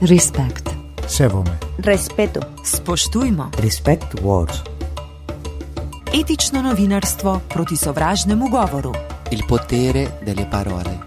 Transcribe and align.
Respect. 0.00 0.70
Sevome. 1.06 1.58
Respeto. 1.78 2.40
Spoštujmo. 2.64 3.50
Respect 3.58 4.14
Wars. 4.22 4.62
Etično 6.14 6.62
novinarstvo 6.62 7.40
proti 7.48 7.76
sovražnemu 7.76 8.48
govoru. 8.48 8.94
Il 9.30 9.42
potere 9.48 10.06
delle 10.26 10.46
parole. 10.50 10.98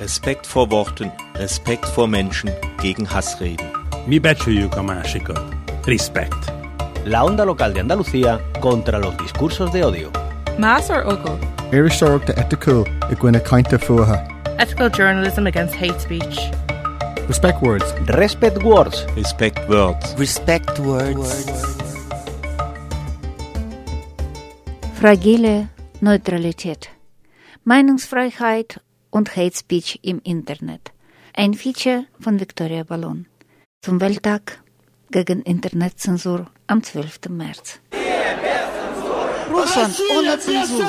Respekt 0.00 0.54
vor 0.54 0.68
Worten, 0.72 1.10
Respekt 1.34 1.96
vor 1.96 2.08
Menschen 2.08 2.50
gegen 2.82 3.06
Hassreden. 3.06 3.66
Mi 4.06 4.20
becsüljük 4.20 4.76
a 4.76 4.82
másikat. 4.82 5.40
Respect. 5.84 6.50
La 7.04 7.24
onda 7.24 7.44
local 7.44 7.72
de 7.72 7.80
Andalucía 7.80 8.40
contra 8.60 8.98
los 8.98 9.16
discursos 9.16 9.72
de 9.72 9.84
odio. 9.84 10.10
Más 10.58 10.90
or 10.90 11.04
ogo? 11.06 11.38
Iristorach 11.72 12.24
de 12.24 12.32
ethical 12.32 12.84
i 13.10 13.14
gcuine 13.14 13.42
cainte 13.42 13.78
fuatha. 13.78 14.26
Ethical 14.58 14.88
journalism 14.88 15.46
against 15.46 15.74
hate 15.74 16.00
speech. 16.00 16.69
Respect 17.30 17.62
words. 17.62 17.94
Respect 18.08 18.64
Words. 18.64 19.06
Respect 19.14 19.68
words. 19.68 20.18
Respect 20.18 20.78
words. 20.80 21.46
Fragile 25.00 25.68
Neutralität. 26.00 26.90
Meinungsfreiheit 27.62 28.80
und 29.10 29.36
Hate 29.36 29.56
Speech 29.56 30.00
im 30.02 30.20
Internet. 30.24 30.90
Ein 31.32 31.54
Feature 31.54 32.06
von 32.18 32.40
Victoria 32.40 32.82
Ballon. 32.82 33.26
Zum 33.80 34.00
Welttag 34.00 34.58
gegen 35.12 35.42
Internetzensur 35.42 36.46
am 36.66 36.82
12. 36.82 37.28
März. 37.28 37.78
Russland 39.52 39.94
ohne 40.18 40.36
Zensur. 40.36 40.84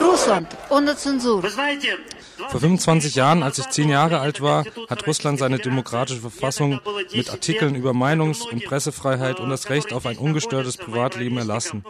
Russland 0.00 0.48
ohne 0.70 0.96
Zensur. 0.96 1.40
Vor 2.36 2.60
25 2.60 3.14
Jahren, 3.14 3.42
als 3.42 3.58
ich 3.58 3.68
zehn 3.70 3.88
Jahre 3.88 4.20
alt 4.20 4.40
war, 4.40 4.64
hat 4.88 5.06
Russland 5.06 5.38
seine 5.38 5.58
demokratische 5.58 6.20
Verfassung 6.20 6.80
mit 7.14 7.30
Artikeln 7.30 7.74
über 7.74 7.92
Meinungs- 7.92 8.42
und 8.42 8.64
Pressefreiheit 8.64 9.40
und 9.40 9.50
das 9.50 9.70
Recht 9.70 9.92
auf 9.92 10.06
ein 10.06 10.18
ungestörtes 10.18 10.76
Privatleben 10.76 11.38
erlassen. 11.38 11.84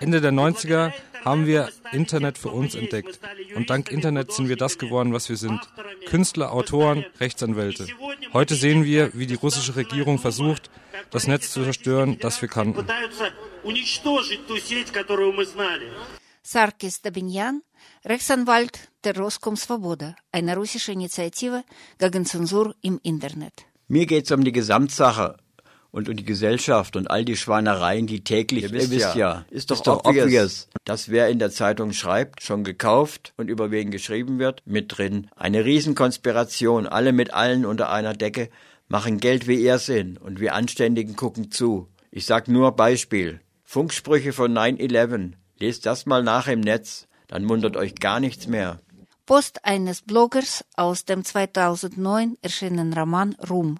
Ende 0.00 0.20
der 0.20 0.32
90er 0.32 0.92
haben 1.24 1.46
wir 1.46 1.68
Internet 1.92 2.38
für 2.38 2.50
uns 2.50 2.74
entdeckt. 2.74 3.20
Und 3.54 3.70
dank 3.70 3.90
Internet 3.90 4.32
sind 4.32 4.48
wir 4.48 4.56
das 4.56 4.78
geworden, 4.78 5.12
was 5.12 5.28
wir 5.28 5.36
sind. 5.36 5.60
Künstler, 6.06 6.52
Autoren, 6.52 7.04
Rechtsanwälte. 7.20 7.86
Heute 8.32 8.54
sehen 8.54 8.84
wir, 8.84 9.10
wie 9.14 9.26
die 9.26 9.34
russische 9.34 9.76
Regierung 9.76 10.18
versucht, 10.18 10.70
das 11.10 11.26
Netz 11.26 11.52
zu 11.52 11.62
zerstören, 11.62 12.18
das 12.20 12.40
wir 12.42 12.48
kannten. 12.48 12.86
Sarkis 16.42 17.02
Dabinyan, 17.02 17.62
Rechtsanwalt 18.04 18.90
der 19.02 19.16
Roskom 19.16 19.56
Svoboda, 19.56 20.14
eine 20.30 20.56
russische 20.56 20.92
Initiative 20.92 21.64
gegen 21.98 22.24
Zensur 22.24 22.74
im 22.80 23.00
Internet. 23.02 23.66
Mir 23.88 24.06
geht 24.06 24.26
es 24.26 24.30
um 24.30 24.44
die 24.44 24.52
Gesamtsache 24.52 25.36
und 25.90 26.08
um 26.08 26.16
die 26.16 26.24
Gesellschaft 26.24 26.94
und 26.94 27.10
all 27.10 27.24
die 27.24 27.36
Schweinereien, 27.36 28.06
die 28.06 28.22
täglich, 28.22 28.64
ihr 28.64 28.72
wisst, 28.72 28.92
ja, 28.92 29.16
ja, 29.16 29.44
ist 29.50 29.70
doch, 29.70 29.76
ist 29.76 29.86
doch 29.86 30.04
obvious, 30.04 30.24
obvious, 30.24 30.68
dass 30.84 31.08
wer 31.08 31.28
in 31.28 31.40
der 31.40 31.50
Zeitung 31.50 31.92
schreibt, 31.92 32.42
schon 32.42 32.62
gekauft 32.62 33.32
und 33.36 33.48
über 33.48 33.72
wen 33.72 33.90
geschrieben 33.90 34.38
wird, 34.38 34.62
mit 34.64 34.96
drin. 34.96 35.28
Eine 35.34 35.64
Riesenkonspiration, 35.64 36.86
alle 36.86 37.12
mit 37.12 37.34
allen 37.34 37.66
unter 37.66 37.90
einer 37.90 38.14
Decke, 38.14 38.48
machen 38.86 39.18
Geld 39.18 39.48
wie 39.48 39.64
Irrsinn 39.64 40.18
und 40.18 40.38
wir 40.38 40.54
Anständigen 40.54 41.16
gucken 41.16 41.50
zu. 41.50 41.88
Ich 42.12 42.26
sag 42.26 42.46
nur 42.46 42.72
Beispiel. 42.72 43.40
Funksprüche 43.64 44.32
von 44.32 44.56
9-11. 44.56 45.32
Lest 45.58 45.84
das 45.84 46.06
mal 46.06 46.22
nach 46.22 46.46
im 46.46 46.60
Netz, 46.60 47.08
dann 47.28 47.48
wundert 47.48 47.76
euch 47.76 47.94
gar 47.94 48.20
nichts 48.20 48.46
mehr. 48.46 48.80
Post 49.26 49.64
eines 49.64 50.02
Bloggers 50.02 50.64
aus 50.74 51.04
dem 51.04 51.24
2009 51.24 52.38
erschienenen 52.40 52.94
Roman 52.94 53.34
Ruhm. 53.48 53.78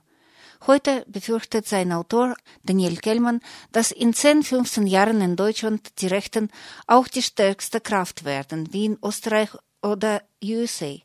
Heute 0.67 1.05
befürchtet 1.09 1.67
sein 1.67 1.93
Autor 1.93 2.35
Daniel 2.65 2.97
Kellmann, 2.97 3.41
dass 3.73 3.91
in 3.91 4.13
10, 4.13 4.43
15 4.43 4.87
Jahren 4.87 5.21
in 5.21 5.37
Deutschland 5.37 6.01
die 6.01 6.09
Rechten 6.09 6.51
auch 6.87 7.09
die 7.09 7.23
stärkste 7.23 7.81
Kraft 7.81 8.25
werden, 8.25 8.73
wie 8.73 8.87
in 8.87 8.99
Österreich 9.03 9.51
oder 9.83 10.23
USA. 10.45 10.97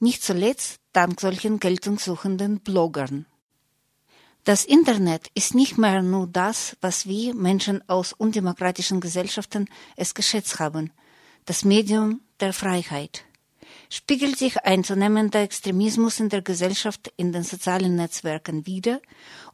Nicht 0.00 0.22
zuletzt 0.22 0.80
dank 0.92 1.20
solchen 1.20 1.60
geltungssuchenden 1.60 2.60
Bloggern. 2.60 3.26
Das 4.44 4.64
Internet 4.64 5.28
ist 5.34 5.54
nicht 5.54 5.76
mehr 5.76 6.02
nur 6.02 6.26
das, 6.26 6.76
was 6.80 7.06
wir 7.06 7.34
Menschen 7.34 7.86
aus 7.88 8.12
undemokratischen 8.12 9.00
Gesellschaften 9.00 9.68
es 9.96 10.14
geschätzt 10.14 10.58
haben, 10.58 10.92
das 11.46 11.64
Medium 11.64 12.20
der 12.40 12.52
Freiheit. 12.52 13.24
Spiegelt 13.88 14.36
sich 14.36 14.64
ein 14.64 14.82
zunehmender 14.82 15.40
Extremismus 15.40 16.18
in 16.18 16.28
der 16.28 16.42
Gesellschaft 16.42 17.12
in 17.16 17.32
den 17.32 17.44
sozialen 17.44 17.94
Netzwerken 17.94 18.66
wider 18.66 19.00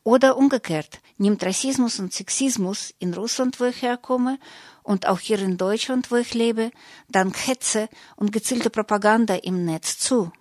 oder 0.02 0.38
umgekehrt 0.38 1.00
nimmt 1.18 1.44
Rassismus 1.44 2.00
und 2.00 2.12
Sexismus 2.14 2.94
in 2.98 3.12
Russland, 3.12 3.60
wo 3.60 3.66
ich 3.66 3.82
herkomme, 3.82 4.38
und 4.82 5.06
auch 5.06 5.20
hier 5.20 5.38
in 5.38 5.58
Deutschland, 5.58 6.10
wo 6.10 6.16
ich 6.16 6.34
lebe, 6.34 6.70
dank 7.08 7.46
Hetze 7.46 7.88
und 8.16 8.32
gezielte 8.32 8.70
Propaganda 8.70 9.34
im 9.34 9.64
Netz 9.64 9.98
zu? 9.98 10.32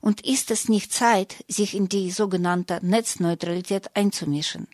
Und 0.00 0.24
ist 0.24 0.50
es 0.50 0.68
nicht 0.68 0.92
Zeit, 0.92 1.42
sich 1.48 1.74
in 1.74 1.88
die 1.88 2.10
sogenannte 2.10 2.78
Netzneutralität 2.82 3.96
einzumischen? 3.96 4.68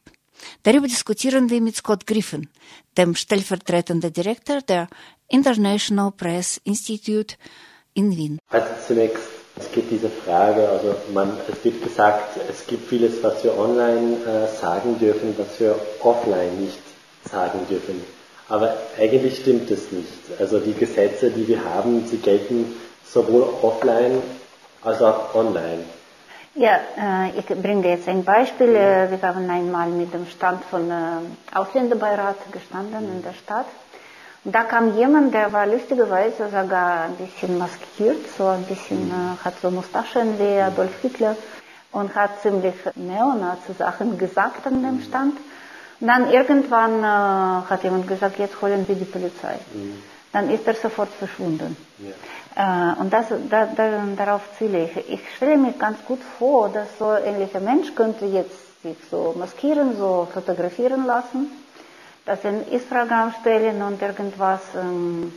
Darüber 0.62 0.86
diskutieren 0.86 1.50
wir 1.50 1.60
mit 1.60 1.76
Scott 1.76 2.06
Griffin, 2.06 2.48
dem 2.96 3.14
stellvertretenden 3.14 4.12
Direktor 4.12 4.60
der 4.62 4.88
International 5.28 6.10
Press 6.10 6.60
Institute 6.64 7.36
in 7.94 8.16
Wien. 8.16 8.38
Also 8.50 8.68
zunächst, 8.86 9.28
es 9.56 9.70
gibt 9.72 9.90
diese 9.90 10.08
Frage, 10.08 10.68
also 10.68 10.94
man, 11.12 11.36
es 11.50 11.64
wird 11.64 11.82
gesagt, 11.82 12.38
es 12.48 12.66
gibt 12.66 12.88
vieles, 12.88 13.22
was 13.22 13.42
wir 13.44 13.56
online 13.58 14.16
äh, 14.24 14.60
sagen 14.60 14.98
dürfen, 14.98 15.34
was 15.36 15.60
wir 15.60 15.74
offline 16.02 16.60
nicht 16.60 16.78
sagen 17.30 17.66
dürfen. 17.68 18.02
Aber 18.48 18.74
eigentlich 18.98 19.38
stimmt 19.40 19.70
es 19.70 19.92
nicht. 19.92 20.08
Also 20.38 20.58
die 20.58 20.72
Gesetze, 20.72 21.30
die 21.30 21.46
wir 21.46 21.64
haben, 21.64 22.06
sie 22.06 22.18
gelten 22.18 22.74
sowohl 23.04 23.42
offline 23.62 24.22
als 24.82 25.02
auch 25.02 25.34
online. 25.34 25.84
Ja, 26.54 26.80
äh, 26.96 27.38
ich 27.38 27.46
bringe 27.46 27.88
jetzt 27.88 28.08
ein 28.08 28.24
Beispiel. 28.24 28.74
Äh, 28.74 29.10
wir 29.10 29.20
haben 29.22 29.48
einmal 29.50 29.88
mit 29.90 30.12
dem 30.12 30.26
Stand 30.26 30.64
von 30.64 30.90
äh, 30.90 30.94
Ausländerbeirat 31.54 32.36
gestanden 32.50 33.04
in 33.14 33.22
der 33.22 33.34
Stadt. 33.34 33.66
Da 34.50 34.64
kam 34.64 34.96
jemand, 34.96 35.34
der 35.34 35.52
war 35.52 35.66
lustigerweise 35.66 36.44
sogar 36.48 37.02
ein 37.02 37.16
bisschen 37.16 37.58
maskiert, 37.58 38.26
so 38.36 38.46
ein 38.46 38.62
bisschen, 38.62 39.10
äh, 39.10 39.44
hat 39.44 39.60
so 39.60 39.70
Mustaschen 39.70 40.38
wie 40.38 40.58
Adolf 40.58 41.02
Hitler 41.02 41.36
und 41.92 42.14
hat 42.14 42.40
ziemlich 42.40 42.74
Neonazi-Sachen 42.94 44.16
gesagt 44.16 44.66
an 44.66 44.82
dem 44.82 45.02
Stand. 45.02 45.36
Und 46.00 46.06
dann 46.06 46.30
irgendwann 46.30 47.04
äh, 47.04 47.68
hat 47.68 47.84
jemand 47.84 48.08
gesagt, 48.08 48.38
jetzt 48.38 48.62
holen 48.62 48.88
wir 48.88 48.94
die 48.94 49.04
Polizei. 49.04 49.58
Mhm. 49.74 50.02
Dann 50.32 50.48
ist 50.48 50.66
er 50.66 50.74
sofort 50.74 51.10
verschwunden. 51.10 51.76
Ja. 51.98 52.92
Äh, 52.94 53.00
und 53.00 53.12
das, 53.12 53.26
da, 53.50 53.66
da, 53.66 54.02
darauf 54.16 54.42
ziele 54.56 54.84
ich. 54.84 55.10
Ich 55.10 55.20
stelle 55.36 55.58
mir 55.58 55.72
ganz 55.72 55.98
gut 56.06 56.20
vor, 56.38 56.70
dass 56.70 56.88
so 56.98 57.08
ein 57.08 57.24
ähnlicher 57.24 57.60
Mensch 57.60 57.94
könnte 57.94 58.24
jetzt 58.24 58.82
sich 58.82 58.96
so 59.10 59.34
maskieren, 59.38 59.96
so 59.98 60.26
fotografieren 60.32 61.04
lassen, 61.04 61.50
das 62.28 62.44
in 62.44 62.66
Instagram 62.68 63.32
stellen 63.40 63.82
und 63.82 64.02
irgendwas, 64.02 64.60
ähm, 64.76 65.32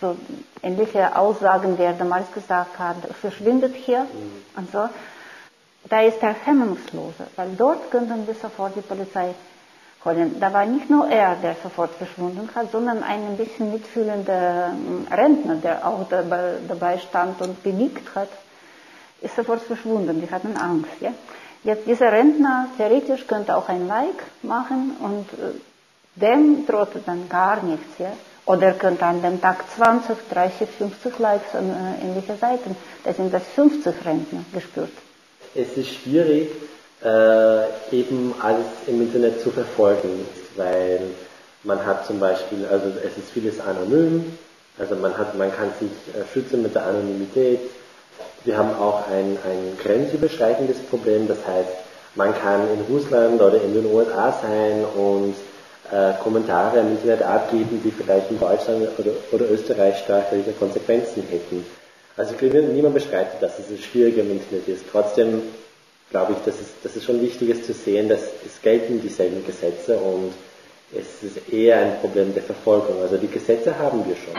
so 0.00 0.16
ähnliche 0.62 1.16
Aussagen, 1.16 1.76
die 1.76 1.82
er 1.82 1.94
damals 1.94 2.30
gesagt 2.32 2.78
hat, 2.78 2.96
verschwindet 3.20 3.74
hier 3.74 4.00
mhm. 4.04 4.42
und 4.56 4.70
so. 4.70 4.88
Da 5.88 6.02
ist 6.02 6.22
er 6.22 6.34
hemmungsloser, 6.44 7.26
weil 7.34 7.48
dort 7.58 7.90
könnten 7.90 8.26
wir 8.26 8.34
sofort 8.34 8.76
die 8.76 8.80
Polizei 8.80 9.34
holen. 10.04 10.38
Da 10.38 10.52
war 10.52 10.64
nicht 10.66 10.88
nur 10.88 11.08
er, 11.08 11.34
der 11.36 11.56
sofort 11.62 11.90
verschwunden 11.94 12.48
hat, 12.54 12.70
sondern 12.70 13.02
ein 13.02 13.26
ein 13.26 13.36
bisschen 13.36 13.72
mitfühlender 13.72 14.72
Rentner, 15.10 15.56
der 15.56 15.86
auch 15.86 16.08
dabei, 16.08 16.58
dabei 16.68 16.98
stand 16.98 17.40
und 17.42 17.64
genickt 17.64 18.14
hat, 18.14 18.28
ist 19.20 19.34
sofort 19.34 19.62
verschwunden. 19.62 20.20
Die 20.20 20.30
hatten 20.30 20.56
Angst. 20.56 21.00
Ja? 21.00 21.12
Jetzt 21.64 21.86
dieser 21.86 22.12
Rentner 22.12 22.68
theoretisch 22.76 23.26
könnte 23.26 23.56
auch 23.56 23.68
ein 23.68 23.88
Like 23.88 24.22
machen 24.42 24.96
und 25.00 25.26
dem 26.20 26.66
drohte 26.66 27.00
dann 27.04 27.28
gar 27.28 27.62
nichts. 27.62 27.98
Ja? 27.98 28.12
Oder 28.46 28.68
er 28.68 28.74
könnte 28.74 29.04
an 29.04 29.22
dem 29.22 29.40
Tag 29.40 29.64
20, 29.76 30.16
30, 30.32 30.68
50 30.68 31.18
Likes 31.18 31.54
an 31.54 31.70
äh, 31.70 32.04
ähnliche 32.04 32.36
Seiten. 32.36 32.76
Da 33.04 33.12
sind 33.12 33.32
das 33.32 33.42
50 33.54 33.94
Rentner 34.04 34.40
gespürt. 34.52 34.90
Es 35.54 35.76
ist 35.76 35.90
schwierig, 35.90 36.50
äh, 37.04 37.64
eben 37.92 38.34
alles 38.40 38.66
im 38.86 39.02
Internet 39.02 39.40
zu 39.40 39.50
verfolgen, 39.50 40.26
weil 40.56 41.00
man 41.64 41.84
hat 41.84 42.06
zum 42.06 42.20
Beispiel, 42.20 42.66
also 42.70 42.86
es 43.04 43.16
ist 43.18 43.30
vieles 43.32 43.60
anonym, 43.60 44.36
also 44.78 44.96
man 44.96 45.16
hat, 45.16 45.36
man 45.36 45.54
kann 45.54 45.70
sich 45.78 45.90
äh, 46.14 46.24
schützen 46.32 46.62
mit 46.62 46.74
der 46.74 46.86
Anonymität. 46.86 47.60
Wir 48.44 48.56
haben 48.56 48.74
auch 48.74 49.06
ein, 49.08 49.36
ein 49.44 49.78
grenzüberschreitendes 49.82 50.78
Problem, 50.88 51.28
das 51.28 51.38
heißt, 51.46 51.70
man 52.14 52.34
kann 52.34 52.62
in 52.72 52.80
Russland 52.92 53.40
oder 53.40 53.62
in 53.62 53.74
den 53.74 53.86
USA 53.86 54.32
sein 54.42 54.84
und 54.96 55.34
äh, 55.92 56.12
Kommentare 56.22 56.80
im 56.80 56.92
Internet 56.92 57.22
abgeben, 57.22 57.80
die 57.84 57.90
vielleicht 57.90 58.30
in 58.30 58.38
Deutschland 58.38 58.88
oder, 58.98 59.10
oder 59.32 59.50
Österreich 59.50 59.98
starke 59.98 60.36
Konsequenzen 60.58 61.24
hätten. 61.28 61.64
Also 62.16 62.34
niemand 62.42 62.94
bestreitet, 62.94 63.40
dass 63.40 63.58
es 63.58 63.80
schwieriger 63.80 64.22
im 64.22 64.32
Internet 64.32 64.68
ist. 64.68 64.84
Trotzdem 64.90 65.42
glaube 66.10 66.32
ich, 66.32 66.38
dass 66.44 66.60
es, 66.60 66.68
dass 66.82 66.96
es 66.96 67.04
schon 67.04 67.20
wichtig 67.20 67.48
ist 67.48 67.64
zu 67.64 67.72
sehen, 67.72 68.08
dass 68.08 68.20
es 68.44 68.60
gelten 68.62 69.00
dieselben 69.00 69.44
Gesetze 69.46 69.96
und 69.96 70.32
es 70.92 71.22
ist 71.22 71.52
eher 71.52 71.78
ein 71.78 72.00
Problem 72.00 72.34
der 72.34 72.42
Verfolgung. 72.42 73.00
Also 73.00 73.16
die 73.16 73.28
Gesetze 73.28 73.78
haben 73.78 74.04
wir 74.06 74.16
schon. 74.16 74.34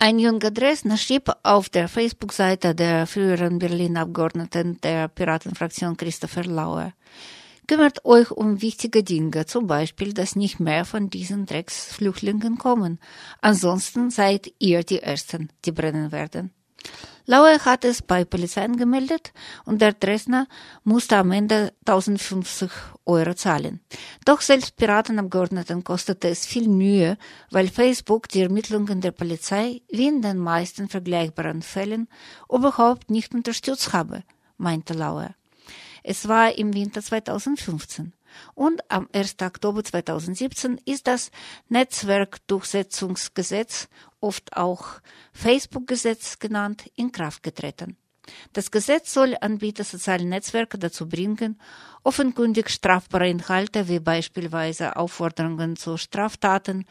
Ein 0.00 0.18
junger 0.20 0.52
Dresdner 0.52 0.96
schrieb 0.96 1.30
auf 1.42 1.68
der 1.70 1.88
Facebook-Seite 1.88 2.74
der 2.74 3.06
früheren 3.06 3.58
Berlin-Abgeordneten 3.58 4.78
der 4.80 5.08
Piratenfraktion 5.08 5.96
Christopher 5.96 6.44
Lauer. 6.44 6.92
Kümmert 7.68 8.06
euch 8.06 8.30
um 8.30 8.62
wichtige 8.62 9.04
Dinge, 9.04 9.44
zum 9.44 9.66
Beispiel, 9.66 10.14
dass 10.14 10.36
nicht 10.36 10.58
mehr 10.58 10.86
von 10.86 11.10
diesen 11.10 11.44
Drecksflüchtlingen 11.44 12.56
kommen. 12.56 12.98
Ansonsten 13.42 14.08
seid 14.08 14.54
ihr 14.58 14.84
die 14.84 15.00
Ersten, 15.02 15.50
die 15.66 15.72
brennen 15.72 16.10
werden. 16.10 16.50
Lauer 17.26 17.58
hat 17.66 17.84
es 17.84 18.00
bei 18.00 18.24
Polizei 18.24 18.64
angemeldet 18.64 19.34
und 19.66 19.82
der 19.82 19.92
Dresdner 19.92 20.46
musste 20.82 21.18
am 21.18 21.30
Ende 21.30 21.74
1050 21.84 22.70
Euro 23.04 23.34
zahlen. 23.34 23.80
Doch 24.24 24.40
selbst 24.40 24.76
Piratenabgeordneten 24.76 25.84
kostete 25.84 26.30
es 26.30 26.46
viel 26.46 26.68
Mühe, 26.68 27.18
weil 27.50 27.68
Facebook 27.68 28.30
die 28.30 28.40
Ermittlungen 28.40 29.02
der 29.02 29.12
Polizei 29.12 29.82
wie 29.90 30.06
in 30.06 30.22
den 30.22 30.38
meisten 30.38 30.88
vergleichbaren 30.88 31.60
Fällen 31.60 32.08
überhaupt 32.50 33.10
nicht 33.10 33.34
unterstützt 33.34 33.92
habe, 33.92 34.22
meinte 34.56 34.94
Lauer. 34.94 35.34
Es 36.10 36.26
war 36.26 36.56
im 36.56 36.72
Winter 36.72 37.02
2015 37.02 38.14
und 38.54 38.80
am 38.90 39.10
1. 39.12 39.36
Oktober 39.42 39.84
2017 39.84 40.80
ist 40.86 41.06
das 41.06 41.30
Netzwerkdurchsetzungsgesetz, 41.68 43.90
oft 44.18 44.56
auch 44.56 45.02
Facebook-Gesetz 45.34 46.38
genannt, 46.38 46.90
in 46.96 47.12
Kraft 47.12 47.42
getreten. 47.42 47.98
Das 48.54 48.70
Gesetz 48.70 49.12
soll 49.12 49.36
Anbieter 49.38 49.84
sozialer 49.84 50.24
Netzwerke 50.24 50.78
dazu 50.78 51.06
bringen, 51.06 51.60
offenkundig 52.04 52.70
strafbare 52.70 53.28
Inhalte 53.28 53.88
wie 53.88 54.00
beispielsweise 54.00 54.96
Aufforderungen 54.96 55.76
zu 55.76 55.98
Straftaten, 55.98 56.86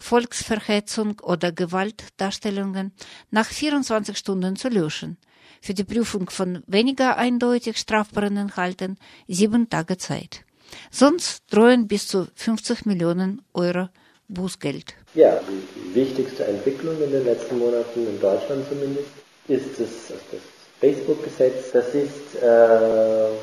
Volksverhetzung 0.00 1.20
oder 1.20 1.52
Gewaltdarstellungen 1.52 2.90
nach 3.30 3.46
24 3.46 4.18
Stunden 4.18 4.56
zu 4.56 4.70
löschen. 4.70 5.18
Für 5.66 5.74
die 5.74 5.82
Prüfung 5.82 6.30
von 6.30 6.62
weniger 6.68 7.16
eindeutig 7.16 7.76
strafbaren 7.78 8.36
Inhalten 8.36 8.98
sieben 9.26 9.68
Tage 9.68 9.98
Zeit. 9.98 10.44
Sonst 10.92 11.42
drohen 11.50 11.88
bis 11.88 12.06
zu 12.06 12.28
50 12.36 12.86
Millionen 12.86 13.42
Euro 13.52 13.88
Bußgeld. 14.28 14.94
Ja, 15.16 15.40
die 15.48 15.92
wichtigste 15.96 16.46
Entwicklung 16.46 17.02
in 17.02 17.10
den 17.10 17.24
letzten 17.24 17.58
Monaten, 17.58 18.06
in 18.06 18.20
Deutschland 18.20 18.64
zumindest, 18.68 19.08
ist 19.48 19.80
das, 19.80 20.14
das 20.30 20.40
Facebook-Gesetz. 20.78 21.72
Das 21.72 21.88
ist 21.96 22.36
äh, 22.40 23.34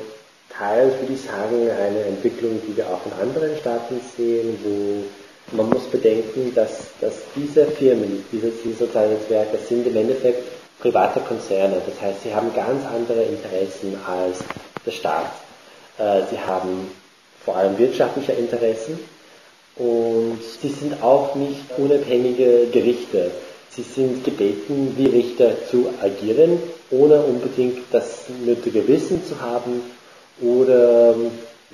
teils, 0.48 0.98
würde 1.00 1.12
ich 1.12 1.20
sagen, 1.20 1.68
eine 1.78 2.04
Entwicklung, 2.04 2.58
die 2.66 2.74
wir 2.74 2.88
auch 2.88 3.04
in 3.04 3.12
anderen 3.20 3.54
Staaten 3.58 4.00
sehen, 4.16 4.58
wo 4.64 5.04
man 5.54 5.68
muss 5.68 5.90
bedenken, 5.90 6.54
dass, 6.54 6.86
dass 7.02 7.16
diese 7.36 7.66
Firmen, 7.66 8.24
diese, 8.32 8.50
diese 8.64 8.86
sozialen 8.86 9.12
Netzwerke 9.12 9.58
sind 9.58 9.86
im 9.86 9.96
Endeffekt 9.98 10.53
private 10.84 11.20
Konzerne. 11.20 11.80
Das 11.86 11.98
heißt, 12.00 12.24
sie 12.24 12.34
haben 12.34 12.54
ganz 12.54 12.84
andere 12.84 13.22
Interessen 13.22 13.98
als 14.06 14.40
der 14.84 14.90
Staat. 14.90 15.32
Äh, 15.96 16.20
sie 16.30 16.38
haben 16.38 16.90
vor 17.42 17.56
allem 17.56 17.78
wirtschaftliche 17.78 18.32
Interessen 18.32 18.98
und 19.76 20.38
sie 20.60 20.68
sind 20.68 21.02
auch 21.02 21.34
nicht 21.34 21.62
unabhängige 21.78 22.66
Gerichte. 22.70 23.30
Sie 23.70 23.82
sind 23.82 24.24
gebeten, 24.24 24.94
wie 24.96 25.06
Richter 25.06 25.52
zu 25.70 25.88
agieren, 26.02 26.62
ohne 26.90 27.22
unbedingt 27.22 27.78
das 27.90 28.24
nötige 28.44 28.86
Wissen 28.86 29.24
zu 29.26 29.40
haben 29.40 29.80
oder 30.42 31.14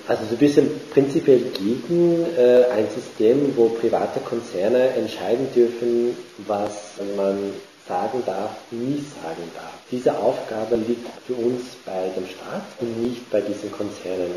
also 0.06 0.22
so 0.24 0.34
ein 0.34 0.38
bisschen 0.38 0.70
prinzipiell 0.92 1.40
gegen 1.40 2.24
äh, 2.38 2.64
ein 2.72 2.86
System, 2.94 3.54
wo 3.56 3.68
private 3.70 4.20
Konzerne 4.20 4.90
entscheiden 4.90 5.48
dürfen, 5.52 6.16
was 6.46 6.92
man 7.16 7.52
sagen 7.90 8.22
darf, 8.25 8.50
nie 8.70 9.02
sagen 9.20 9.50
darf. 9.54 9.72
Diese 9.90 10.16
Aufgabe 10.16 10.76
liegt 10.76 11.08
für 11.26 11.34
uns 11.34 11.62
bei 11.84 12.08
dem 12.16 12.26
Staat 12.26 12.62
und 12.81 13.02
nicht 13.02 13.28
bei 13.31 13.40
diesen 13.40 13.72
Konzernen. 13.72 14.31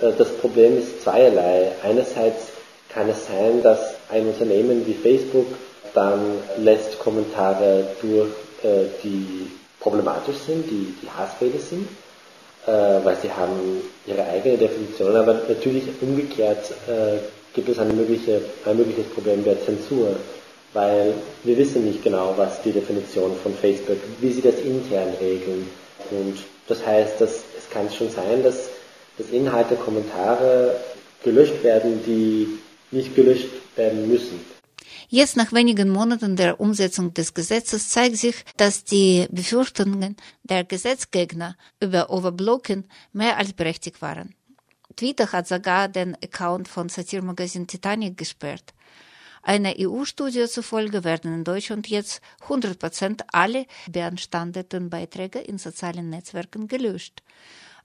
Und 0.00 0.08
äh, 0.08 0.12
das 0.16 0.30
Problem 0.38 0.78
ist 0.78 1.02
zweierlei. 1.02 1.72
Einerseits 1.82 2.48
kann 2.88 3.08
es 3.10 3.26
sein, 3.26 3.62
dass 3.62 3.94
ein 4.10 4.26
Unternehmen 4.26 4.86
wie 4.86 4.94
Facebook 4.94 5.46
dann 5.92 6.20
lässt 6.56 6.98
Kommentare 6.98 7.86
durch, 8.00 8.30
äh, 8.62 8.86
die 9.02 9.50
problematisch 9.80 10.38
sind, 10.46 10.64
die, 10.70 10.94
die 11.02 11.10
Hassrede 11.10 11.58
sind, 11.58 11.86
äh, 12.66 13.04
weil 13.04 13.16
sie 13.20 13.30
haben 13.30 13.82
ihre 14.06 14.24
eigene 14.24 14.56
Definition, 14.56 15.14
aber 15.14 15.34
natürlich 15.46 15.84
umgekehrt 16.00 16.72
gibt 17.52 17.68
es 17.68 17.78
ein 17.78 17.96
mögliches 17.96 19.06
Problem 19.14 19.44
der 19.44 19.62
Zensur 19.64 20.16
weil 20.74 21.14
wir 21.44 21.56
wissen 21.56 21.84
nicht 21.86 22.02
genau, 22.02 22.34
was 22.36 22.60
die 22.62 22.72
Definition 22.72 23.34
von 23.42 23.54
Facebook, 23.54 23.96
wie 24.20 24.32
sie 24.32 24.42
das 24.42 24.56
intern 24.56 25.14
regeln. 25.20 25.66
Und 26.10 26.38
das 26.68 26.84
heißt, 26.84 27.20
dass 27.20 27.42
es 27.56 27.70
kann 27.70 27.90
schon 27.90 28.10
sein, 28.10 28.42
dass, 28.42 28.68
dass 29.16 29.30
Inhalte, 29.30 29.76
Kommentare 29.76 30.76
gelöscht 31.22 31.62
werden, 31.62 32.02
die 32.04 32.58
nicht 32.90 33.14
gelöscht 33.14 33.48
werden 33.76 34.08
müssen. 34.08 34.38
Jetzt 35.08 35.36
nach 35.36 35.52
wenigen 35.52 35.90
Monaten 35.90 36.34
der 36.36 36.60
Umsetzung 36.60 37.14
des 37.14 37.34
Gesetzes 37.34 37.90
zeigt 37.90 38.16
sich, 38.16 38.44
dass 38.56 38.84
die 38.84 39.26
Befürchtungen 39.30 40.16
der 40.42 40.64
Gesetzgegner 40.64 41.56
über 41.80 42.10
Overblocking 42.10 42.84
mehr 43.12 43.36
als 43.36 43.52
berechtigt 43.52 44.02
waren. 44.02 44.34
Twitter 44.96 45.30
hat 45.32 45.48
sogar 45.48 45.88
den 45.88 46.14
Account 46.16 46.68
von 46.68 46.88
Satirmagazin 46.88 47.66
Titanic 47.66 48.16
gesperrt. 48.16 48.74
Einer 49.46 49.74
EU-Studie 49.78 50.46
zufolge 50.48 51.04
werden 51.04 51.34
in 51.34 51.44
Deutschland 51.44 51.86
jetzt 51.88 52.22
100 52.44 52.78
Prozent 52.78 53.24
alle 53.30 53.66
beanstandeten 53.90 54.88
Beiträge 54.88 55.38
in 55.38 55.58
sozialen 55.58 56.08
Netzwerken 56.08 56.66
gelöscht, 56.66 57.22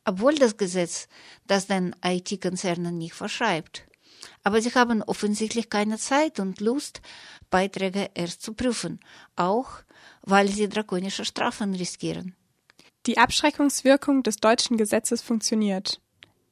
obwohl 0.05 0.35
das 0.35 0.55
Gesetz 0.55 1.09
das 1.47 1.67
den 1.67 1.93
IT-Konzernen 2.01 2.97
nicht 2.97 3.13
verschreibt. 3.13 3.83
Aber 4.43 4.61
sie 4.61 4.73
haben 4.73 5.03
offensichtlich 5.03 5.69
keine 5.69 5.97
Zeit 5.97 6.39
und 6.39 6.61
Lust, 6.61 7.01
Beiträge 7.49 8.09
erst 8.13 8.41
zu 8.41 8.53
prüfen, 8.53 9.01
auch 9.35 9.69
weil 10.21 10.47
sie 10.47 10.69
drakonische 10.69 11.25
Strafen 11.25 11.73
riskieren. 11.75 12.37
Die 13.05 13.17
Abschreckungswirkung 13.17 14.23
des 14.23 14.37
deutschen 14.37 14.77
Gesetzes 14.77 15.21
funktioniert. 15.21 15.99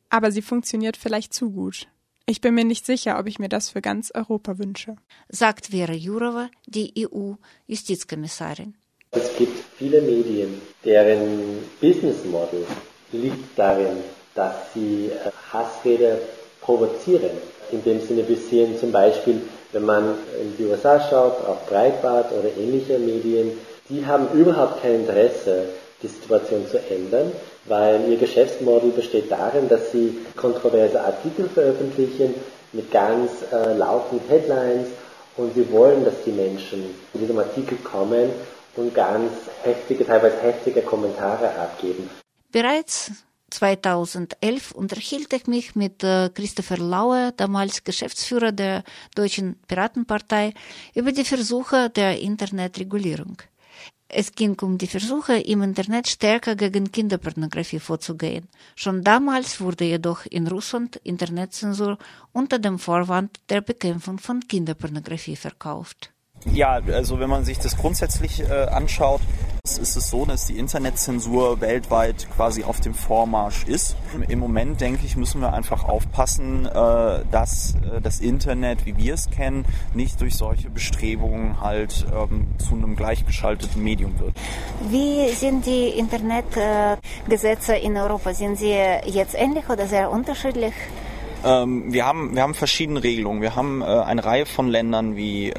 Aber 0.10 0.34
sie 0.34 0.42
funktioniert 0.42 0.98
vielleicht 0.98 1.34
zu 1.34 1.52
gut. 1.52 1.88
Ich 2.30 2.42
bin 2.42 2.56
mir 2.56 2.66
nicht 2.66 2.86
sicher, 2.86 3.18
ob 3.20 3.28
ich 3.28 3.40
mir 3.40 3.48
das 3.48 3.70
für 3.70 3.82
ganz 3.82 4.12
Europa 4.14 4.60
wünsche. 4.60 4.98
Sagt 5.30 5.68
Vera 5.68 5.94
Jourova, 5.94 6.50
die 6.66 6.92
EU-Justizkommissarin. 6.98 8.76
Es 9.12 9.34
gibt 9.38 9.58
viele 9.78 10.02
Medien, 10.02 10.62
deren 10.84 11.64
Business 11.80 12.26
Model 12.26 12.66
liegt 13.14 13.58
darin, 13.58 14.04
dass 14.36 14.74
sie 14.74 15.06
äh, 15.06 15.32
Hassrede 15.54 16.22
provozieren. 16.60 17.32
In 17.72 17.82
dem 17.86 18.06
Sinne, 18.06 18.28
wir 18.28 18.36
sehen 18.36 18.78
zum 18.78 18.92
Beispiel, 18.92 19.42
wenn 19.72 19.86
man 19.86 20.16
in 20.42 20.58
die 20.58 20.66
USA 20.66 21.00
schaut, 21.00 21.46
auf 21.46 21.66
Breitbart 21.68 22.34
oder 22.34 22.50
ähnliche 22.58 23.00
Medien, 23.00 23.52
die 23.88 24.06
haben 24.06 24.28
überhaupt 24.38 24.82
kein 24.82 24.96
Interesse, 24.96 25.70
die 26.02 26.08
Situation 26.08 26.68
zu 26.68 26.80
ändern, 26.90 27.32
weil 27.66 28.10
ihr 28.10 28.18
Geschäftsmodell 28.18 28.92
besteht 28.92 29.32
darin, 29.32 29.68
dass 29.68 29.92
sie 29.92 30.18
kontroverse 30.36 31.02
Artikel 31.02 31.50
veröffentlichen 31.50 32.36
mit 32.74 32.92
ganz 32.92 33.32
äh, 33.52 33.74
lauten 33.74 34.20
Headlines 34.28 34.88
und 35.38 35.54
sie 35.56 35.72
wollen, 35.72 36.06
dass 36.06 36.24
die 36.26 36.32
Menschen 36.32 36.84
zu 37.12 37.18
diesem 37.18 37.38
Artikel 37.40 37.78
kommen 37.78 38.30
und 38.76 38.94
ganz 38.94 39.32
heftige, 39.64 40.06
teilweise 40.06 40.38
heftige 40.42 40.82
Kommentare 40.82 41.50
abgeben. 41.56 42.10
Bereits 42.52 43.12
2011 43.50 44.72
unterhielt 44.72 45.34
ich 45.34 45.48
mich 45.48 45.76
mit 45.76 46.04
äh, 46.04 46.30
Christopher 46.30 46.78
Lauer, 46.78 47.32
damals 47.36 47.84
Geschäftsführer 47.84 48.52
der 48.52 48.84
Deutschen 49.16 49.58
Piratenpartei, 49.68 50.54
über 50.94 51.12
die 51.12 51.24
Versuche 51.24 51.90
der 51.90 52.20
Internetregulierung. 52.20 53.38
Es 54.10 54.32
ging 54.32 54.58
um 54.62 54.78
die 54.78 54.88
Versuche, 54.88 55.38
im 55.38 55.62
Internet 55.62 56.08
stärker 56.08 56.56
gegen 56.56 56.92
Kinderpornografie 56.92 57.80
vorzugehen. 57.80 58.48
Schon 58.76 59.04
damals 59.04 59.60
wurde 59.60 59.84
jedoch 59.84 60.26
in 60.26 60.48
Russland 60.48 60.96
Internetzensur 61.04 61.98
unter 62.32 62.58
dem 62.58 62.80
Vorwand 62.80 63.38
der 63.50 63.60
Bekämpfung 63.62 64.18
von 64.18 64.40
Kinderpornografie 64.40 65.36
verkauft. 65.36 66.14
Ja, 66.46 66.80
also 66.94 67.20
wenn 67.20 67.30
man 67.30 67.44
sich 67.46 67.60
das 67.60 67.78
grundsätzlich 67.78 68.42
äh, 68.42 68.68
anschaut, 68.68 69.22
Es 69.70 69.78
ist 69.98 70.10
so, 70.10 70.24
dass 70.26 70.48
die 70.48 70.58
Internetzensur 70.58 71.60
weltweit 71.60 72.28
quasi 72.36 72.64
auf 72.64 72.80
dem 72.80 72.94
Vormarsch 72.94 73.66
ist. 73.66 73.98
Im 74.30 74.40
Moment, 74.40 74.80
denke 74.80 75.06
ich, 75.06 75.18
müssen 75.18 75.42
wir 75.42 75.54
einfach 75.54 75.84
aufpassen, 75.84 76.66
äh, 76.66 76.70
dass 77.30 77.76
äh, 77.76 78.00
das 78.02 78.22
Internet, 78.22 78.86
wie 78.86 78.96
wir 78.96 79.14
es 79.14 79.30
kennen, 79.30 79.66
nicht 79.94 80.22
durch 80.22 80.36
solche 80.36 80.70
Bestrebungen 80.70 81.60
halt 81.60 82.06
ähm, 82.16 82.48
zu 82.60 82.76
einem 82.76 82.96
gleichgeschalteten 82.96 83.84
Medium 83.84 84.18
wird. 84.20 84.34
Wie 84.90 85.30
sind 85.32 85.66
die 85.66 85.90
Internetgesetze 85.90 87.76
in 87.76 87.98
Europa? 87.98 88.34
Sind 88.34 88.58
sie 88.58 88.74
jetzt 89.06 89.36
ähnlich 89.36 89.68
oder 89.70 89.86
sehr 89.86 90.10
unterschiedlich? 90.10 90.74
Ähm, 91.46 91.94
wir, 91.94 92.06
haben, 92.06 92.36
wir 92.36 92.42
haben 92.42 92.56
verschiedene 92.56 93.04
Regelungen. 93.04 93.42
Wir 93.42 93.56
haben 93.56 93.82
äh, 93.82 93.86
eine 93.86 94.24
Reihe 94.26 94.46
von 94.46 94.68
Ländern 94.70 95.16
wie 95.16 95.50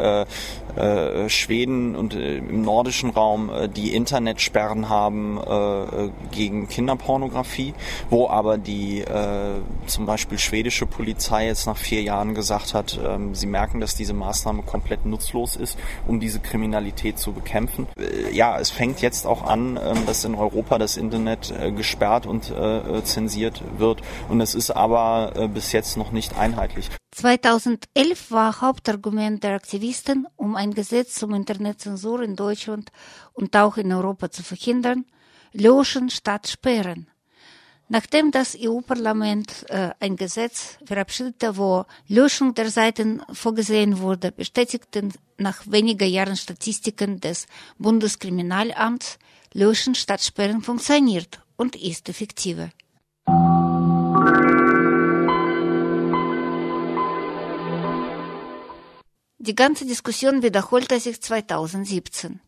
äh, 0.79 1.25
äh, 1.25 1.29
Schweden 1.29 1.97
und 1.97 2.15
äh, 2.15 2.39
im 2.39 2.63
nordischen 2.63 3.11
Raum, 3.11 3.51
äh, 3.51 3.69
die 3.69 3.95
Internetsperren 3.95 4.89
haben 4.89 5.39
äh, 5.39 6.11
gegen 6.31 6.69
Kinderpornografie, 6.69 7.75
wo 8.11 8.29
aber 8.29 8.59
die 8.59 9.05
zum 9.87 10.07
Beispiel 10.07 10.39
schwedische 10.39 10.87
Polizei 10.87 11.47
jetzt 11.47 11.67
nach 11.67 11.77
vier 11.77 12.03
Jahren 12.03 12.35
gesagt 12.35 12.75
hat, 12.75 12.99
ähm, 13.05 13.35
sie 13.35 13.47
merken, 13.47 13.81
dass 13.81 13.95
diese 13.95 14.13
Maßnahme 14.13 14.63
komplett 14.63 15.07
nutzlos 15.07 15.57
ist, 15.57 15.79
um 16.07 16.21
diese 16.21 16.41
Kriminalität 16.41 17.19
zu 17.19 17.33
bekämpfen. 17.33 17.87
ja, 18.33 18.59
es 18.59 18.71
fängt 18.71 19.01
jetzt 19.01 19.27
auch 19.27 19.43
an, 19.43 19.79
ähm, 19.83 20.07
dass 20.07 20.25
in 20.25 20.35
Europa 20.35 20.79
das 20.79 20.97
Internet 20.97 21.53
gesperrt 21.77 22.27
und 22.27 22.53
zensiert 23.05 23.63
wird 23.79 24.03
und 24.29 24.41
es 24.41 24.55
ist 24.55 24.71
aber 24.71 25.49
bis 25.53 25.73
jetzt 25.73 25.97
noch 25.97 26.13
nicht 26.13 26.39
einheitlich. 26.39 26.89
2011 27.19 28.31
war 28.31 28.61
Hauptargument 28.61 29.43
der 29.43 29.57
Aktivisten, 29.57 30.29
um 30.37 30.55
ein 30.55 30.73
Gesetz 30.73 31.17
zum 31.17 31.35
Internetzensur 31.35 32.23
in 32.23 32.37
Deutschland 32.37 32.93
und 33.33 33.57
auch 33.57 33.77
in 33.77 33.93
Europa 33.93 34.31
zu 34.31 34.45
verhindern, 34.45 35.05
löschen 35.53 36.11
statt 36.11 36.47
sperren. 36.47 37.09
Nachdem 37.89 38.31
das 38.31 38.57
EU-Parlament 38.57 39.69
äh, 39.69 39.91
ein 39.99 40.15
Gesetz 40.15 40.79
verabschiedete, 40.85 41.57
wo 41.57 41.87
Löschung 42.07 42.55
der 42.55 42.71
Seiten 42.71 43.21
vorgesehen 43.33 43.99
wurde, 43.99 44.31
bestätigten 44.31 45.13
nach 45.39 45.63
weniger 45.67 46.07
Jahren 46.07 46.37
Statistiken 46.37 47.19
des 47.19 47.49
Bundeskriminalamts, 47.79 49.19
Löschen 49.55 49.97
statt 49.97 50.23
Sperren 50.23 50.63
funktioniert 50.63 51.41
und 51.57 51.75
ist 51.75 52.09
effektiver. 52.09 52.71
Die 59.49 59.55
ganze 59.55 59.87
Diskussion 59.87 60.43
wiederholte 60.43 61.01
sich 61.01 61.23
2017, 61.23 62.39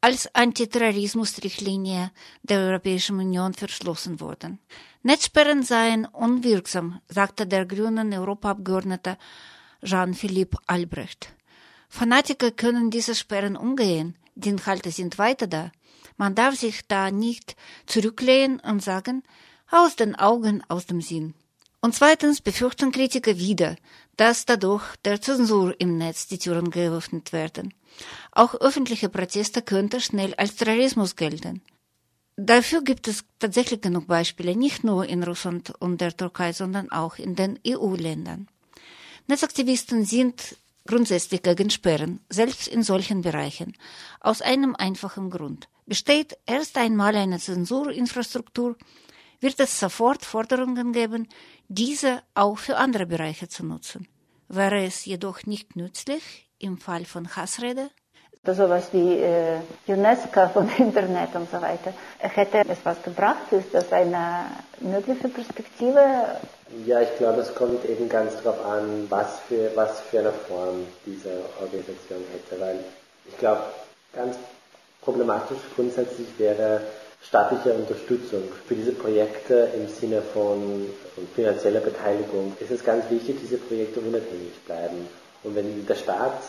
als 0.00 0.34
Antiterrorismusrichtlinie 0.34 2.10
der 2.42 2.58
Europäischen 2.58 3.20
Union 3.20 3.54
verschlossen 3.54 4.18
wurden. 4.18 4.58
Netzsperren 5.04 5.62
seien 5.62 6.06
unwirksam, 6.06 7.00
sagte 7.06 7.46
der 7.46 7.66
grünen 7.66 8.12
Europaabgeordnete 8.12 9.16
Jean-Philippe 9.84 10.58
Albrecht. 10.66 11.28
Fanatiker 11.88 12.50
können 12.50 12.90
diese 12.90 13.14
Sperren 13.14 13.56
umgehen, 13.56 14.16
die 14.34 14.48
Inhalte 14.48 14.90
sind 14.90 15.18
weiter 15.18 15.46
da. 15.46 15.70
Man 16.16 16.34
darf 16.34 16.56
sich 16.56 16.84
da 16.88 17.12
nicht 17.12 17.54
zurücklehnen 17.86 18.58
und 18.58 18.82
sagen, 18.82 19.22
aus 19.70 19.94
den 19.94 20.16
Augen, 20.16 20.64
aus 20.66 20.86
dem 20.86 21.00
Sinn. 21.00 21.34
Und 21.80 21.94
zweitens 21.94 22.40
befürchten 22.42 22.90
Kritiker 22.90 23.38
wieder, 23.38 23.76
dass 24.20 24.44
dadurch 24.44 24.84
der 25.06 25.18
Zensur 25.22 25.74
im 25.80 25.96
Netz 25.96 26.26
die 26.26 26.36
Türen 26.36 26.70
geöffnet 26.70 27.32
werden. 27.32 27.72
Auch 28.32 28.54
öffentliche 28.54 29.08
Proteste 29.08 29.62
könnten 29.62 30.02
schnell 30.02 30.34
als 30.34 30.56
Terrorismus 30.56 31.16
gelten. 31.16 31.62
Dafür 32.36 32.82
gibt 32.82 33.08
es 33.08 33.24
tatsächlich 33.38 33.80
genug 33.80 34.08
Beispiele, 34.08 34.54
nicht 34.54 34.84
nur 34.84 35.06
in 35.06 35.22
Russland 35.22 35.72
und 35.78 36.02
der 36.02 36.14
Türkei, 36.14 36.52
sondern 36.52 36.92
auch 36.92 37.16
in 37.16 37.34
den 37.34 37.58
EU-Ländern. 37.66 38.48
Netzaktivisten 39.26 40.04
sind 40.04 40.54
grundsätzlich 40.86 41.42
gegen 41.42 41.70
Sperren, 41.70 42.20
selbst 42.28 42.68
in 42.68 42.82
solchen 42.82 43.22
Bereichen, 43.22 43.72
aus 44.20 44.42
einem 44.42 44.76
einfachen 44.76 45.30
Grund. 45.30 45.66
Besteht 45.86 46.36
erst 46.44 46.76
einmal 46.76 47.16
eine 47.16 47.38
Zensurinfrastruktur, 47.38 48.76
wird 49.40 49.58
es 49.60 49.80
sofort 49.80 50.24
Forderungen 50.24 50.92
geben, 50.92 51.28
diese 51.68 52.22
auch 52.34 52.58
für 52.58 52.76
andere 52.76 53.06
Bereiche 53.06 53.48
zu 53.48 53.64
nutzen. 53.64 54.08
Wäre 54.48 54.84
es 54.84 55.04
jedoch 55.04 55.44
nicht 55.46 55.76
nützlich 55.76 56.48
im 56.58 56.78
Fall 56.78 57.04
von 57.04 57.36
Hassrede? 57.36 57.90
Sowas 58.44 58.88
wie 58.92 59.18
äh, 59.18 59.60
UNESCO 59.86 60.48
von 60.48 60.68
Internet 60.78 61.34
und 61.34 61.50
so 61.50 61.60
weiter. 61.60 61.92
Hätte 62.18 62.62
es 62.68 62.78
was 62.84 63.02
gebracht? 63.02 63.52
Ist 63.52 63.72
das 63.72 63.92
eine 63.92 64.46
mögliche 64.80 65.28
Perspektive? 65.28 66.00
Ja, 66.86 67.00
ich 67.00 67.16
glaube, 67.18 67.42
es 67.42 67.54
kommt 67.54 67.84
eben 67.84 68.08
ganz 68.08 68.42
darauf 68.42 68.64
an, 68.64 69.06
was 69.10 69.40
für, 69.40 69.70
was 69.74 70.00
für 70.00 70.20
eine 70.20 70.32
Form 70.32 70.86
diese 71.04 71.30
Organisation 71.60 72.24
hätte. 72.32 72.60
Weil 72.60 72.84
ich 73.28 73.36
glaube, 73.36 73.62
ganz 74.14 74.36
problematisch 75.02 75.58
grundsätzlich 75.74 76.28
wäre, 76.38 76.80
staatliche 77.22 77.72
Unterstützung 77.74 78.42
für 78.66 78.74
diese 78.74 78.92
Projekte 78.92 79.68
im 79.74 79.88
Sinne 79.88 80.22
von, 80.22 80.86
finanzieller 81.34 81.80
Beteiligung 81.80 82.56
ist 82.60 82.70
es 82.70 82.84
ganz 82.84 83.08
wichtig, 83.10 83.36
diese 83.42 83.58
Projekte 83.58 84.00
unabhängig 84.00 84.52
bleiben. 84.66 85.06
Und 85.42 85.54
wenn 85.54 85.86
der 85.86 85.94
Staat 85.94 86.42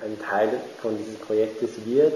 ein 0.00 0.18
Teil 0.20 0.50
von 0.80 0.96
dieses 0.96 1.16
Projektes 1.16 1.70
wird, 1.84 2.14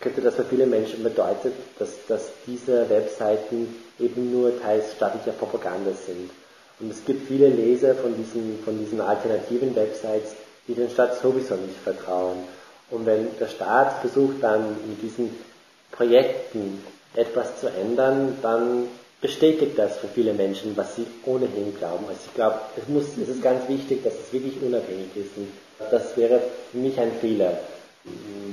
könnte 0.00 0.20
das 0.20 0.34
für 0.34 0.44
viele 0.44 0.66
Menschen 0.66 1.02
bedeuten, 1.02 1.52
dass, 1.78 2.06
dass 2.06 2.28
diese 2.46 2.88
Webseiten 2.90 3.74
eben 3.98 4.30
nur 4.32 4.60
teils 4.60 4.92
staatlicher 4.92 5.32
Propaganda 5.32 5.92
sind. 5.92 6.30
Und 6.78 6.90
es 6.90 7.04
gibt 7.06 7.26
viele 7.26 7.48
Leser 7.48 7.94
von 7.94 8.14
diesen, 8.14 8.58
von 8.62 8.78
diesen 8.78 9.00
alternativen 9.00 9.74
Websites, 9.74 10.34
die 10.68 10.74
den 10.74 10.90
Staat 10.90 11.18
sowieso 11.20 11.54
nicht 11.54 11.78
vertrauen. 11.82 12.36
Und 12.90 13.06
wenn 13.06 13.28
der 13.38 13.48
Staat 13.48 14.00
versucht 14.00 14.42
dann 14.42 14.76
mit 14.86 15.00
diesen 15.00 15.30
Projekten 15.90 16.84
etwas 17.16 17.60
zu 17.60 17.68
ändern, 17.68 18.38
dann 18.42 18.88
bestätigt 19.20 19.78
das 19.78 19.96
für 19.96 20.08
viele 20.08 20.32
Menschen, 20.34 20.76
was 20.76 20.96
sie 20.96 21.06
ohnehin 21.24 21.74
glauben. 21.78 22.04
Also 22.08 22.20
ich 22.26 22.34
glaube, 22.34 22.60
es, 22.76 22.88
muss, 22.88 23.04
es 23.20 23.28
ist 23.28 23.42
ganz 23.42 23.68
wichtig, 23.68 24.04
dass 24.04 24.14
es 24.14 24.32
wirklich 24.32 24.60
unabhängig 24.62 25.08
ist. 25.16 25.36
Und 25.36 25.48
das 25.90 26.16
wäre 26.16 26.40
für 26.70 26.78
mich 26.78 26.98
ein 27.00 27.12
Fehler, 27.20 27.58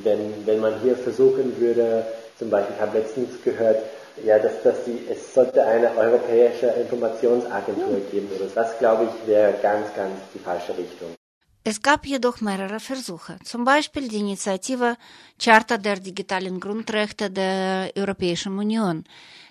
wenn, 0.04 0.46
wenn 0.46 0.60
man 0.60 0.80
hier 0.82 0.96
versuchen 0.96 1.60
würde, 1.60 2.06
zum 2.40 2.50
Beispiel, 2.50 2.76
ich 2.76 2.82
habe 2.82 2.98
letztens 2.98 3.30
gehört, 3.44 3.84
ja, 4.24 4.40
dass, 4.40 4.62
dass 4.64 4.86
sie, 4.86 5.00
es 5.10 5.34
sollte 5.34 5.64
eine 5.64 5.96
europäische 5.98 6.68
Informationsagentur 6.68 8.00
geben 8.12 8.30
oder 8.36 8.46
das, 8.54 8.78
glaube 8.80 9.06
ich, 9.06 9.28
wäre 9.28 9.54
ganz, 9.62 9.94
ganz 9.96 10.14
die 10.34 10.40
falsche 10.40 10.78
Richtung. 10.78 11.10
Es 11.66 11.82
gab 11.82 12.06
jedoch 12.06 12.42
mehrere 12.42 12.82
Versuche, 12.82 13.40
zum 13.46 13.64
Beispiel 13.64 14.10
die 14.10 14.18
Initiative 14.18 14.98
Charta 15.42 15.78
der 15.78 15.98
digitalen 15.98 16.60
Grundrechte 16.60 17.32
der 17.32 17.90
Europäischen 17.96 18.60
Union 18.60 19.06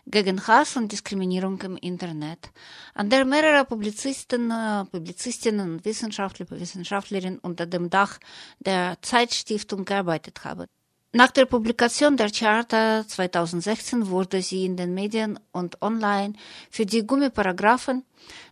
gegen 0.06 0.46
Hass 0.46 0.76
und 0.76 0.92
Diskriminierung 0.92 1.62
im 1.62 1.78
Internet, 1.78 2.50
an 2.92 3.08
der 3.08 3.24
mehrere 3.24 3.64
Publizisten, 3.64 4.52
Publizistinnen 4.90 5.72
und 5.76 5.84
Wissenschaftler, 5.86 6.50
Wissenschaftlerinnen 6.50 7.38
unter 7.38 7.64
dem 7.64 7.88
Dach 7.88 8.18
der 8.60 8.98
Zeitstiftung 9.00 9.86
gearbeitet 9.86 10.44
haben. 10.44 10.66
Nach 11.14 11.30
der 11.30 11.44
Publikation 11.44 12.16
der 12.16 12.30
Charta 12.30 13.06
2016 13.06 14.08
wurde 14.08 14.40
sie 14.40 14.64
in 14.64 14.78
den 14.78 14.94
Medien 14.94 15.38
und 15.52 15.82
online 15.82 16.32
für 16.70 16.86
die 16.86 17.06
Gummiparagraphen, 17.06 18.06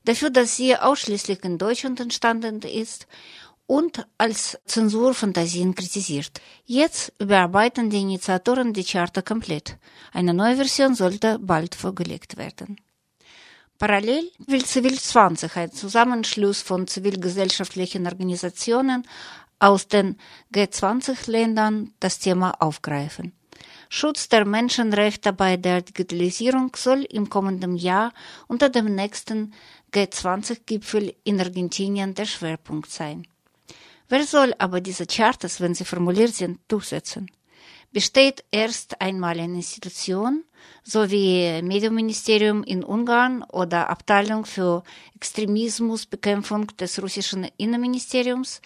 dafür, 0.04 0.28
dass 0.28 0.56
sie 0.56 0.76
ausschließlich 0.76 1.42
in 1.42 1.56
Deutschland 1.56 2.00
entstanden 2.00 2.60
ist 2.60 3.06
und 3.70 4.04
als 4.18 4.58
Zensurfantasien 4.64 5.76
kritisiert. 5.76 6.40
Jetzt 6.64 7.12
überarbeiten 7.20 7.88
die 7.88 8.00
Initiatoren 8.00 8.72
die 8.72 8.82
Charta 8.82 9.22
komplett. 9.22 9.78
Eine 10.12 10.34
neue 10.34 10.56
Version 10.56 10.96
sollte 10.96 11.38
bald 11.38 11.76
vorgelegt 11.76 12.36
werden. 12.36 12.80
Parallel 13.78 14.28
will 14.48 14.64
Zivil 14.64 14.98
20, 14.98 15.56
ein 15.56 15.70
Zusammenschluss 15.70 16.62
von 16.62 16.88
zivilgesellschaftlichen 16.88 18.08
Organisationen 18.08 19.06
aus 19.60 19.86
den 19.86 20.16
G20-Ländern, 20.52 21.94
das 22.00 22.18
Thema 22.18 22.60
aufgreifen. 22.60 23.34
Schutz 23.88 24.28
der 24.28 24.46
Menschenrechte 24.46 25.32
bei 25.32 25.56
der 25.56 25.82
Digitalisierung 25.82 26.72
soll 26.74 27.04
im 27.04 27.30
kommenden 27.30 27.76
Jahr 27.76 28.12
unter 28.48 28.68
dem 28.68 28.96
nächsten 28.96 29.54
G20-Gipfel 29.92 31.14
in 31.22 31.38
Argentinien 31.38 32.14
der 32.16 32.26
Schwerpunkt 32.26 32.90
sein. 32.90 33.28
Wer 34.10 34.26
soll 34.26 34.52
aber 34.58 34.80
diese 34.80 35.06
Chartas, 35.06 35.60
wenn 35.60 35.72
sie 35.72 35.84
formuliert 35.84 36.34
sind, 36.34 36.58
durchsetzen? 36.66 37.30
Besteht 37.92 38.42
erst 38.50 39.00
einmal 39.00 39.38
eine 39.38 39.54
Institution, 39.54 40.42
so 40.82 41.12
wie 41.12 41.62
Medienministerium 41.62 42.64
in 42.64 42.82
Ungarn 42.82 43.44
oder 43.44 43.88
Abteilung 43.88 44.46
für 44.46 44.82
Extremismusbekämpfung 45.14 46.66
des 46.76 47.00
russischen 47.00 47.46
Innenministeriums, 47.56 48.60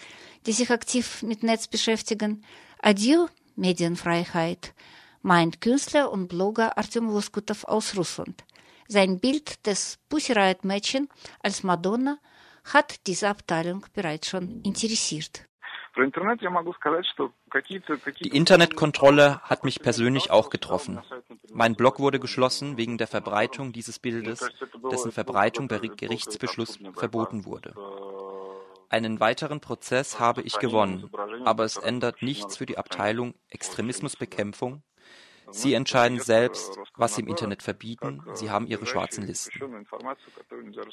die 0.46 0.52
sich 0.52 0.70
aktiv 0.70 1.22
mit 1.22 1.42
Netz 1.42 1.66
beschäftigen. 1.66 2.42
Adieu, 2.80 3.26
Medienfreiheit. 3.54 4.72
meint 5.20 5.60
Künstler 5.60 6.10
und 6.10 6.28
Blogger 6.28 6.78
Artyom 6.78 7.10
Loskutov 7.10 7.64
aus 7.64 7.94
Russland. 7.98 8.44
Sein 8.88 9.20
Bild 9.20 9.66
des 9.66 9.98
Pussy 10.08 10.32
Riot 10.32 10.64
Mädchen 10.64 11.10
als 11.42 11.62
Madonna 11.62 12.18
hat 12.64 13.06
diese 13.06 13.28
Abteilung 13.28 13.87
bereits 13.94 14.28
schon 14.28 14.62
interessiert. 14.62 15.47
Die 18.21 18.28
Internetkontrolle 18.28 19.40
hat 19.42 19.62
mich 19.62 19.80
persönlich 19.80 20.30
auch 20.30 20.50
getroffen. 20.50 21.00
Mein 21.52 21.76
Blog 21.76 22.00
wurde 22.00 22.18
geschlossen 22.18 22.76
wegen 22.76 22.99
der 22.99 23.06
Verbreitung 23.06 23.73
dieses 23.73 24.00
Bildes, 24.00 24.49
dessen 24.90 25.12
Verbreitung 25.12 25.68
per 25.68 25.78
Gerichtsbeschluss 25.78 26.80
verboten 26.94 27.44
wurde. 27.44 27.75
Einen 28.88 29.21
weiteren 29.21 29.61
Prozess 29.61 30.18
habe 30.18 30.42
ich 30.42 30.59
gewonnen, 30.59 31.11
aber 31.44 31.64
es 31.64 31.76
ändert 31.76 32.23
nichts 32.23 32.56
für 32.56 32.66
die 32.66 32.78
Abteilung 32.78 33.35
Extremismusbekämpfung 33.49 34.83
Sie 35.54 35.73
entscheiden 35.73 36.18
selbst, 36.18 36.76
was 36.96 37.14
sie 37.14 37.20
im 37.23 37.28
Internet 37.28 37.62
verbieten. 37.62 38.23
Sie 38.34 38.50
haben 38.50 38.66
ihre 38.66 38.87
schwarzen 38.87 39.25
Listen. 39.25 39.52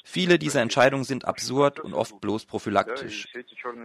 Viele 0.04 0.38
dieser 0.38 0.62
Entscheidungen 0.62 1.02
sind 1.02 1.24
absurd 1.24 1.80
und 1.80 1.94
oft 1.94 2.20
bloß 2.20 2.44
prophylaktisch. 2.44 3.28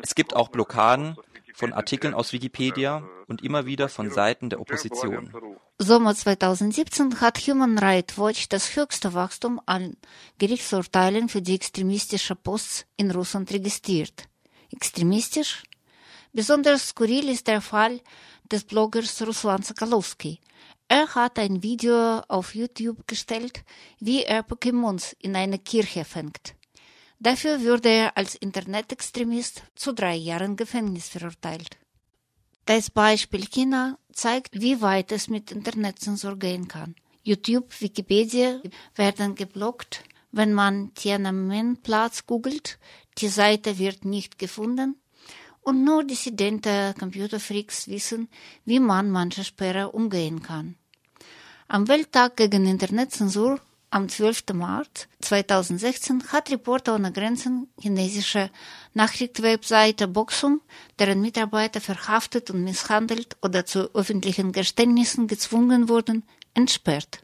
Es 0.03 0.13
gibt 0.13 0.35
auch 0.35 0.49
Blockaden 0.49 1.17
von 1.55 1.73
Artikeln 1.73 2.13
aus 2.13 2.31
Wikipedia 2.31 3.03
und 3.25 3.43
immer 3.43 3.65
wieder 3.65 3.89
von 3.89 4.11
Seiten 4.11 4.51
der 4.51 4.61
Opposition. 4.61 5.33
Sommer 5.79 6.13
2017 6.13 7.21
hat 7.21 7.39
Human 7.39 7.79
Rights 7.79 8.17
Watch 8.19 8.47
das 8.47 8.75
höchste 8.75 9.15
Wachstum 9.15 9.59
an 9.65 9.97
Gerichtsurteilen 10.37 11.27
für 11.27 11.41
die 11.41 11.55
extremistische 11.55 12.35
Posts 12.35 12.85
in 12.97 13.09
Russland 13.09 13.51
registriert. 13.51 14.29
Extremistisch? 14.71 15.63
Besonders 16.33 16.89
skurril 16.89 17.29
ist 17.29 17.47
der 17.47 17.61
Fall 17.61 17.99
des 18.51 18.63
Bloggers 18.63 19.21
Ruslan 19.25 19.63
Sokolowski. 19.63 20.39
Er 20.89 21.13
hat 21.15 21.37
ein 21.37 21.63
Video 21.63 22.19
auf 22.29 22.55
YouTube 22.55 23.07
gestellt, 23.07 23.63
wie 23.99 24.23
er 24.23 24.47
Pokémons 24.47 25.15
in 25.19 25.35
einer 25.35 25.57
Kirche 25.57 26.05
fängt. 26.05 26.55
Dafür 27.19 27.61
wurde 27.61 27.89
er 27.89 28.17
als 28.17 28.35
Internetextremist 28.35 29.63
zu 29.75 29.93
drei 29.93 30.15
Jahren 30.15 30.55
Gefängnis 30.55 31.09
verurteilt. 31.09 31.77
Das 32.65 32.89
Beispiel 32.89 33.45
China 33.47 33.97
zeigt, 34.13 34.61
wie 34.61 34.81
weit 34.81 35.11
es 35.11 35.27
mit 35.27 35.51
Internetzensur 35.51 36.37
gehen 36.37 36.67
kann. 36.67 36.95
YouTube, 37.23 37.81
Wikipedia 37.81 38.61
werden 38.95 39.35
geblockt, 39.35 40.03
wenn 40.31 40.53
man 40.53 40.93
Tiananmen-Platz 40.93 42.25
googelt. 42.27 42.79
Die 43.17 43.27
Seite 43.27 43.77
wird 43.77 44.05
nicht 44.05 44.39
gefunden 44.39 44.95
und 45.67 45.83
nur 45.83 46.05
dissidente 46.05 46.95
Computerfreaks 46.97 47.89
wissen, 47.89 48.29
wie 48.63 48.79
man 48.79 49.11
manche 49.11 49.43
Sperre 49.43 49.91
umgehen 49.91 50.41
kann. 50.41 50.75
Am 51.67 51.89
Welttag 51.89 52.37
gegen 52.37 52.65
Internetzensur 52.65 53.59
am 53.89 54.07
12. 54.07 54.53
März 54.53 55.09
2016 55.19 56.31
hat 56.31 56.51
Reporter 56.51 56.95
ohne 56.95 57.11
Grenzen 57.11 57.67
chinesische 57.81 58.49
Nachrichtenwebseite 58.93 60.07
Boxum, 60.07 60.61
deren 60.99 61.19
Mitarbeiter 61.19 61.81
verhaftet 61.81 62.49
und 62.49 62.63
misshandelt 62.63 63.35
oder 63.41 63.65
zu 63.65 63.93
öffentlichen 63.93 64.53
Geständnissen 64.53 65.27
gezwungen 65.27 65.89
wurden, 65.89 66.23
entsperrt. 66.53 67.19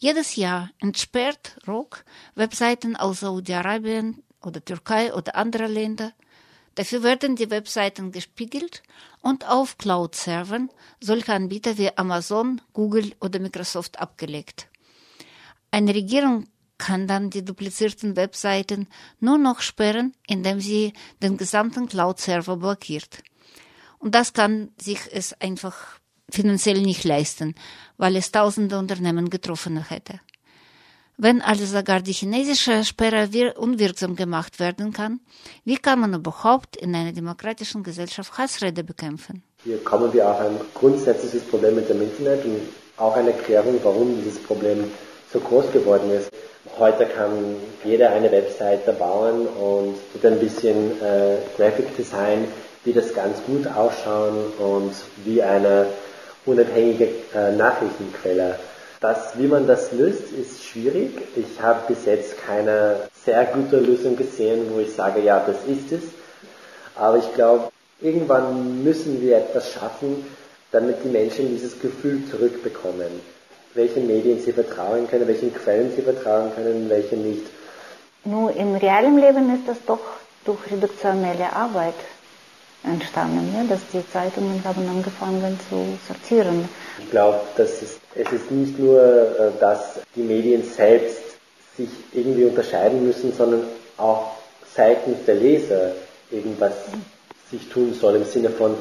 Jedes 0.00 0.36
Jahr 0.36 0.70
entsperrt 0.78 1.58
ROK 1.66 2.04
Webseiten 2.36 2.94
aus 2.94 3.18
Saudi-Arabien 3.18 4.22
oder 4.40 4.64
Türkei 4.64 5.12
oder 5.12 5.34
andere 5.34 5.66
Länder. 5.66 6.12
Dafür 6.76 7.02
werden 7.02 7.34
die 7.34 7.50
Webseiten 7.50 8.12
gespiegelt 8.12 8.84
und 9.22 9.48
auf 9.48 9.76
Cloud-Servern 9.76 10.70
solcher 11.00 11.34
Anbieter 11.34 11.78
wie 11.78 11.90
Amazon, 11.98 12.60
Google 12.72 13.12
oder 13.20 13.40
Microsoft 13.40 13.98
abgelegt. 13.98 14.68
Eine 15.72 15.92
Regierung 15.92 16.46
kann 16.78 17.08
dann 17.08 17.30
die 17.30 17.44
duplizierten 17.44 18.14
Webseiten 18.14 18.86
nur 19.18 19.36
noch 19.36 19.60
sperren, 19.60 20.14
indem 20.28 20.60
sie 20.60 20.92
den 21.24 21.36
gesamten 21.36 21.88
Cloud-Server 21.88 22.56
blockiert. 22.56 23.24
Und 23.98 24.14
das 24.14 24.32
kann 24.32 24.70
sich 24.80 25.00
es 25.10 25.32
einfach 25.40 25.98
finanziell 26.30 26.80
nicht 26.80 27.04
leisten, 27.04 27.54
weil 27.96 28.16
es 28.16 28.30
tausende 28.32 28.78
Unternehmen 28.78 29.30
getroffen 29.30 29.82
hätte. 29.88 30.20
Wenn 31.20 31.42
also 31.42 31.64
sogar 31.64 32.00
die 32.00 32.12
chinesische 32.12 32.84
Sperre 32.84 33.54
unwirksam 33.54 34.14
gemacht 34.14 34.60
werden 34.60 34.92
kann, 34.92 35.18
wie 35.64 35.76
kann 35.76 35.98
man 35.98 36.14
überhaupt 36.14 36.76
in 36.76 36.94
einer 36.94 37.12
demokratischen 37.12 37.82
Gesellschaft 37.82 38.38
Hassrede 38.38 38.84
bekämpfen? 38.84 39.42
Hier 39.64 39.78
kommen 39.78 40.12
wir 40.12 40.30
auf 40.30 40.38
ein 40.40 40.60
grundsätzliches 40.74 41.42
Problem 41.42 41.74
mit 41.74 41.88
dem 41.88 42.00
Internet 42.02 42.44
und 42.44 42.60
auch 42.96 43.16
eine 43.16 43.32
Erklärung, 43.32 43.80
warum 43.82 44.14
dieses 44.16 44.40
Problem 44.40 44.84
so 45.32 45.40
groß 45.40 45.72
geworden 45.72 46.08
ist. 46.12 46.30
Heute 46.78 47.06
kann 47.06 47.56
jeder 47.84 48.10
eine 48.10 48.30
Webseite 48.30 48.92
bauen 48.92 49.48
und 49.48 49.96
mit 50.14 50.24
ein 50.24 50.38
bisschen 50.38 50.92
äh, 51.02 51.38
Graphic 51.56 51.96
Design 51.96 52.46
wie 52.84 52.92
das 52.92 53.12
ganz 53.12 53.42
gut 53.44 53.66
ausschauen 53.66 54.52
und 54.58 54.92
wie 55.24 55.42
eine 55.42 55.86
unabhängige 56.48 57.08
äh, 57.34 57.52
Nachrichtenquelle. 57.52 58.58
Das, 59.00 59.38
wie 59.38 59.46
man 59.46 59.66
das 59.66 59.92
löst, 59.92 60.32
ist 60.32 60.64
schwierig. 60.64 61.12
Ich 61.36 61.62
habe 61.62 61.80
bis 61.86 62.04
jetzt 62.04 62.36
keine 62.44 62.96
sehr 63.24 63.44
gute 63.44 63.76
Lösung 63.76 64.16
gesehen, 64.16 64.66
wo 64.72 64.80
ich 64.80 64.92
sage, 64.92 65.20
ja, 65.20 65.40
das 65.46 65.58
ist 65.66 65.92
es. 65.92 66.02
Aber 66.96 67.18
ich 67.18 67.34
glaube, 67.34 67.70
irgendwann 68.00 68.82
müssen 68.82 69.20
wir 69.22 69.36
etwas 69.36 69.70
schaffen, 69.70 70.26
damit 70.72 71.04
die 71.04 71.08
Menschen 71.08 71.48
dieses 71.48 71.80
Gefühl 71.80 72.22
zurückbekommen. 72.28 73.20
Welchen 73.74 74.08
Medien 74.08 74.40
sie 74.40 74.52
vertrauen 74.52 75.08
können, 75.08 75.28
welchen 75.28 75.54
Quellen 75.54 75.92
sie 75.94 76.02
vertrauen 76.02 76.50
können, 76.56 76.90
welche 76.90 77.16
nicht. 77.16 77.46
Nur 78.24 78.54
im 78.56 78.74
realen 78.74 79.18
Leben 79.18 79.54
ist 79.54 79.68
das 79.68 79.76
doch 79.86 80.00
durch 80.44 80.58
reduktionelle 80.72 81.52
Arbeit 81.52 81.94
entstanden, 82.84 83.52
ja, 83.54 83.64
dass 83.68 83.80
die 83.92 84.08
Zeitungen 84.12 84.62
haben 84.64 84.88
angefangen 84.88 85.58
zu 85.68 85.98
sortieren. 86.06 86.68
Ich 86.98 87.10
glaube, 87.10 87.40
dass 87.56 87.82
es, 87.82 87.98
es 88.14 88.32
ist 88.32 88.50
nicht 88.50 88.78
nur, 88.78 89.00
äh, 89.00 89.50
dass 89.60 90.00
die 90.14 90.22
Medien 90.22 90.62
selbst 90.62 91.18
sich 91.76 91.88
irgendwie 92.12 92.44
unterscheiden 92.44 93.06
müssen, 93.06 93.32
sondern 93.32 93.62
auch 93.96 94.32
seitens 94.74 95.24
der 95.26 95.36
Leser 95.36 95.92
irgendwas 96.30 96.72
sich 97.50 97.68
tun 97.68 97.94
soll 97.94 98.16
im 98.16 98.24
Sinne 98.24 98.50
von, 98.50 98.74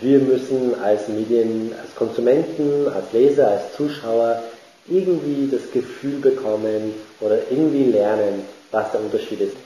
wir 0.00 0.18
müssen 0.18 0.80
als 0.82 1.08
Medien, 1.08 1.72
als 1.80 1.94
Konsumenten, 1.94 2.88
als 2.88 3.12
Leser, 3.12 3.48
als 3.48 3.74
Zuschauer 3.76 4.42
irgendwie 4.88 5.48
das 5.50 5.70
Gefühl 5.70 6.18
bekommen 6.18 6.94
oder 7.20 7.38
irgendwie 7.50 7.84
lernen, 7.84 8.44
was 8.70 8.90
der 8.92 9.00
Unterschied 9.00 9.40
ist. 9.40 9.56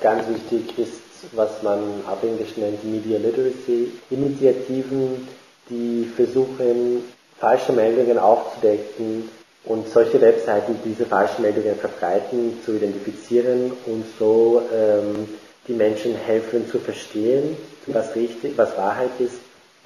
Ganz 0.00 0.24
wichtig 0.28 0.78
ist 0.78 1.01
was 1.32 1.62
man 1.62 1.78
auf 2.06 2.22
Englisch 2.22 2.56
nennt 2.56 2.84
Media 2.84 3.18
Literacy 3.18 3.92
Initiativen, 4.10 5.28
die 5.70 6.10
versuchen, 6.16 7.04
falsche 7.38 7.72
Meldungen 7.72 8.18
aufzudecken 8.18 9.28
und 9.64 9.88
solche 9.88 10.20
Webseiten, 10.20 10.76
die 10.84 10.90
diese 10.90 11.06
falschen 11.06 11.42
Meldungen 11.42 11.76
verbreiten, 11.76 12.58
zu 12.64 12.72
identifizieren 12.76 13.72
und 13.86 14.04
so 14.18 14.62
ähm, 14.74 15.28
die 15.68 15.72
Menschen 15.74 16.16
helfen 16.16 16.68
zu 16.68 16.78
verstehen, 16.80 17.56
was 17.86 18.14
richtig, 18.16 18.56
was 18.56 18.76
Wahrheit 18.76 19.10
ist 19.20 19.36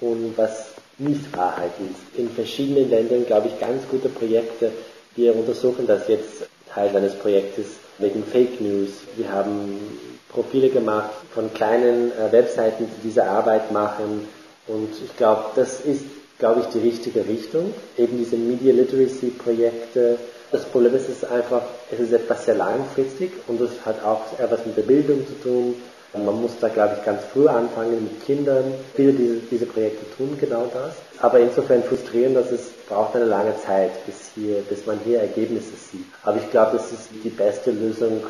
und 0.00 0.32
was 0.36 0.68
nicht 0.98 1.36
Wahrheit 1.36 1.72
ist. 1.80 2.18
In 2.18 2.30
verschiedenen 2.30 2.88
Ländern, 2.88 3.26
glaube 3.26 3.48
ich, 3.48 3.60
ganz 3.60 3.86
gute 3.90 4.08
Projekte. 4.08 4.72
Wir 5.14 5.34
untersuchen 5.34 5.86
das 5.86 6.08
jetzt 6.08 6.48
Teil 6.72 6.94
eines 6.96 7.14
Projektes 7.14 7.66
wegen 7.98 8.24
Fake 8.24 8.60
News. 8.60 8.90
Wir 9.16 9.30
haben 9.30 9.78
Profile 10.36 10.68
gemacht 10.68 11.10
von 11.32 11.52
kleinen 11.54 12.12
äh, 12.12 12.30
Webseiten, 12.30 12.86
die 12.86 13.08
diese 13.08 13.24
Arbeit 13.24 13.72
machen. 13.72 14.28
Und 14.68 14.90
ich 15.02 15.16
glaube, 15.16 15.44
das 15.56 15.80
ist, 15.80 16.04
glaube 16.38 16.60
ich, 16.60 16.66
die 16.66 16.80
richtige 16.80 17.26
Richtung. 17.26 17.72
Eben 17.96 18.18
diese 18.18 18.36
Media 18.36 18.74
Literacy 18.74 19.30
Projekte. 19.30 20.18
Das 20.52 20.64
Problem 20.66 20.94
ist, 20.94 21.08
es 21.08 21.22
ist 21.22 21.24
einfach, 21.24 21.62
es 21.90 22.00
ist 22.00 22.12
etwas 22.12 22.44
sehr 22.44 22.54
langfristig 22.54 23.32
und 23.48 23.60
es 23.62 23.70
hat 23.86 24.04
auch 24.04 24.38
etwas 24.38 24.64
mit 24.66 24.76
der 24.76 24.82
Bildung 24.82 25.26
zu 25.26 25.32
tun. 25.42 25.74
Man 26.12 26.40
muss 26.40 26.52
da, 26.60 26.68
glaube 26.68 26.96
ich, 26.98 27.04
ganz 27.04 27.22
früh 27.32 27.48
anfangen 27.48 28.04
mit 28.04 28.24
Kindern. 28.24 28.74
Viele 28.94 29.12
dieser 29.12 29.40
diese 29.50 29.66
Projekte 29.66 30.04
tun 30.16 30.36
genau 30.38 30.66
das. 30.72 30.94
Aber 31.20 31.40
insofern 31.40 31.82
frustrierend, 31.82 32.36
dass 32.36 32.52
es 32.52 32.70
braucht 32.88 33.16
eine 33.16 33.24
lange 33.24 33.54
Zeit, 33.64 34.04
bis, 34.06 34.30
hier, 34.34 34.62
bis 34.68 34.86
man 34.86 34.98
hier 35.04 35.20
Ergebnisse 35.20 35.76
sieht. 35.90 36.06
Aber 36.22 36.36
ich 36.36 36.50
glaube, 36.50 36.76
das 36.76 36.92
ist 36.92 37.08
die 37.24 37.30
beste 37.30 37.70
Lösung 37.70 38.22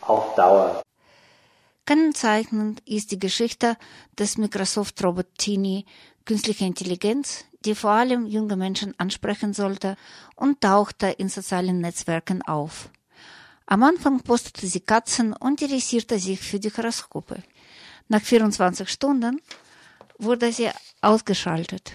auf 0.00 0.34
Dauer. 0.34 0.82
Kennzeichnend 1.90 2.78
ist 2.86 3.10
die 3.10 3.18
Geschichte 3.18 3.76
des 4.16 4.38
Microsoft-Robot 4.38 5.26
Tini, 5.36 5.86
künstliche 6.24 6.64
Intelligenz, 6.64 7.44
die 7.64 7.74
vor 7.74 7.90
allem 7.90 8.26
junge 8.26 8.54
Menschen 8.54 8.94
ansprechen 9.00 9.54
sollte 9.54 9.96
und 10.36 10.60
tauchte 10.60 11.08
in 11.08 11.28
sozialen 11.28 11.80
Netzwerken 11.80 12.42
auf. 12.42 12.90
Am 13.66 13.82
Anfang 13.82 14.20
postete 14.20 14.68
sie 14.68 14.78
Katzen 14.78 15.32
und 15.32 15.62
interessierte 15.62 16.20
sich 16.20 16.38
für 16.38 16.60
die 16.60 16.70
Horoskope. 16.70 17.42
Nach 18.06 18.22
24 18.22 18.88
Stunden 18.88 19.40
wurde 20.16 20.52
sie 20.52 20.70
ausgeschaltet, 21.00 21.90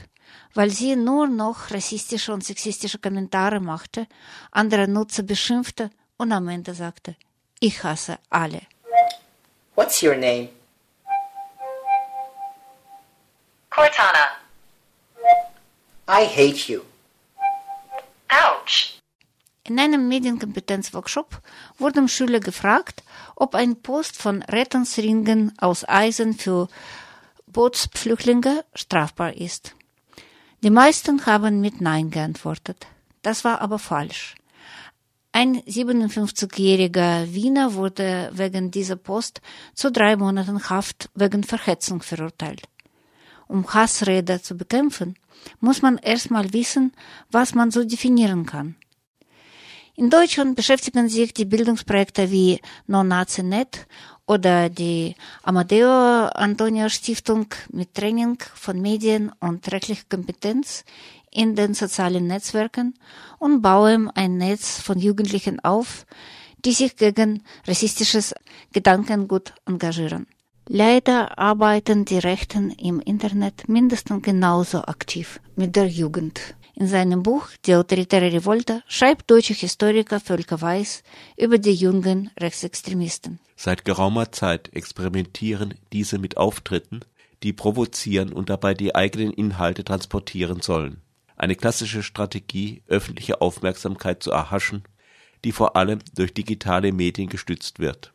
weil 0.56 0.72
sie 0.72 0.98
nur 0.98 1.28
noch 1.28 1.72
rassistische 1.72 2.34
und 2.34 2.44
sexistische 2.44 3.00
Kommentare 3.00 3.62
machte, 3.62 4.08
andere 4.52 4.90
Nutzer 4.90 5.24
beschimpfte 5.24 5.90
und 6.18 6.34
am 6.34 6.50
Ende 6.50 6.74
sagte, 6.74 7.16
ich 7.62 7.82
hasse 7.82 8.20
alle. 8.30 8.60
What's 9.76 10.02
your 10.02 10.16
name? 10.16 10.50
Cortana. 13.70 14.26
I 16.08 16.24
hate 16.26 16.70
you. 16.70 16.82
Ouch. 18.30 19.00
In 19.64 19.80
einem 19.80 20.08
Medienkompetenzworkshop 20.08 21.42
wurden 21.78 22.08
Schüler 22.08 22.40
gefragt, 22.40 23.04
ob 23.36 23.54
ein 23.56 23.82
Post 23.82 24.16
von 24.22 24.44
Rettungsringen 24.44 25.52
aus 25.58 25.84
Eisen 25.88 26.34
für 26.34 26.70
Bootspflüchtlinge 27.48 28.64
strafbar 28.76 29.34
ist. 29.34 29.76
Die 30.64 30.70
meisten 30.70 31.26
haben 31.26 31.60
mit 31.60 31.82
Nein 31.82 32.12
geantwortet. 32.12 32.88
Das 33.24 33.44
war 33.44 33.60
aber 33.60 33.80
falsch. 33.80 34.36
Ein 35.38 35.62
57-jähriger 35.64 37.34
Wiener 37.34 37.74
wurde 37.74 38.32
wegen 38.32 38.72
dieser 38.72 38.96
Post 38.96 39.42
zu 39.74 39.92
drei 39.92 40.16
Monaten 40.16 40.70
Haft 40.70 41.10
wegen 41.14 41.44
Verhetzung 41.44 42.02
verurteilt. 42.02 42.62
Um 43.50 43.68
Hassrede 43.68 44.42
zu 44.42 44.56
bekämpfen, 44.56 45.16
muss 45.60 45.82
man 45.82 45.98
erstmal 45.98 46.54
wissen, 46.54 46.94
was 47.32 47.54
man 47.54 47.70
so 47.70 47.84
definieren 47.84 48.46
kann. 48.46 48.78
In 49.98 50.10
Deutschland 50.10 50.56
beschäftigen 50.56 51.10
sich 51.10 51.34
die 51.34 51.44
Bildungsprojekte 51.44 52.32
wie 52.32 52.62
NoNazi.net 52.88 53.88
oder 54.28 54.70
die 54.70 55.16
Amadeo 55.44 56.28
Antonio 56.28 56.88
Stiftung 56.88 57.48
mit 57.74 57.94
Training 57.94 58.38
von 58.54 58.82
Medien 58.82 59.34
und 59.42 59.70
rechtlicher 59.70 60.06
Kompetenz 60.10 60.86
in 61.36 61.56
den 61.56 61.74
sozialen 61.74 62.28
Netzwerken 62.28 62.96
und 63.40 63.62
bauen 63.62 64.10
ein 64.10 64.38
Netz 64.38 64.80
von 64.80 64.98
Jugendlichen 64.98 65.60
auf, 65.60 66.06
die 66.64 66.72
sich 66.72 66.96
gegen 66.96 67.44
rassistisches 67.68 68.34
Gedankengut 68.74 69.54
engagieren. 69.66 70.28
Leider 70.68 71.38
arbeiten 71.38 72.06
die 72.06 72.18
Rechten 72.18 72.72
im 72.72 73.00
Internet 73.00 73.70
mindestens 73.70 74.24
genauso 74.24 74.82
aktiv 74.84 75.40
mit 75.56 75.76
der 75.76 75.88
Jugend. 75.88 76.56
In 76.74 76.88
seinem 76.88 77.24
Buch 77.24 77.48
Die 77.66 77.76
autoritäre 77.76 78.34
Revolte 78.34 78.82
schreibt 78.88 79.30
deutsche 79.30 79.54
Historiker 79.54 80.20
Völker 80.20 80.60
Weiß 80.60 81.04
über 81.38 81.58
die 81.58 81.74
jungen 81.74 82.32
Rechtsextremisten. 82.40 83.40
Seit 83.56 83.86
geraumer 83.86 84.32
Zeit 84.32 84.74
experimentieren 84.74 85.76
diese 85.94 86.18
mit 86.18 86.36
Auftritten, 86.36 87.02
die 87.44 87.54
provozieren 87.54 88.34
und 88.34 88.50
dabei 88.50 88.74
die 88.74 88.96
eigenen 88.96 89.32
Inhalte 89.32 89.84
transportieren 89.84 90.62
sollen. 90.62 91.02
Eine 91.36 91.56
klassische 91.56 92.02
Strategie, 92.02 92.82
öffentliche 92.88 93.42
Aufmerksamkeit 93.42 94.24
zu 94.24 94.32
erhaschen, 94.32 94.84
die 95.44 95.52
vor 95.52 95.76
allem 95.76 96.00
durch 96.16 96.34
digitale 96.34 96.92
Medien 96.92 97.30
gestützt 97.30 97.80
wird. 97.80 98.14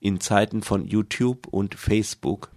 In 0.00 0.20
Zeiten 0.20 0.62
von 0.62 0.86
YouTube 0.86 1.48
und 1.48 1.74
Facebook 1.74 2.50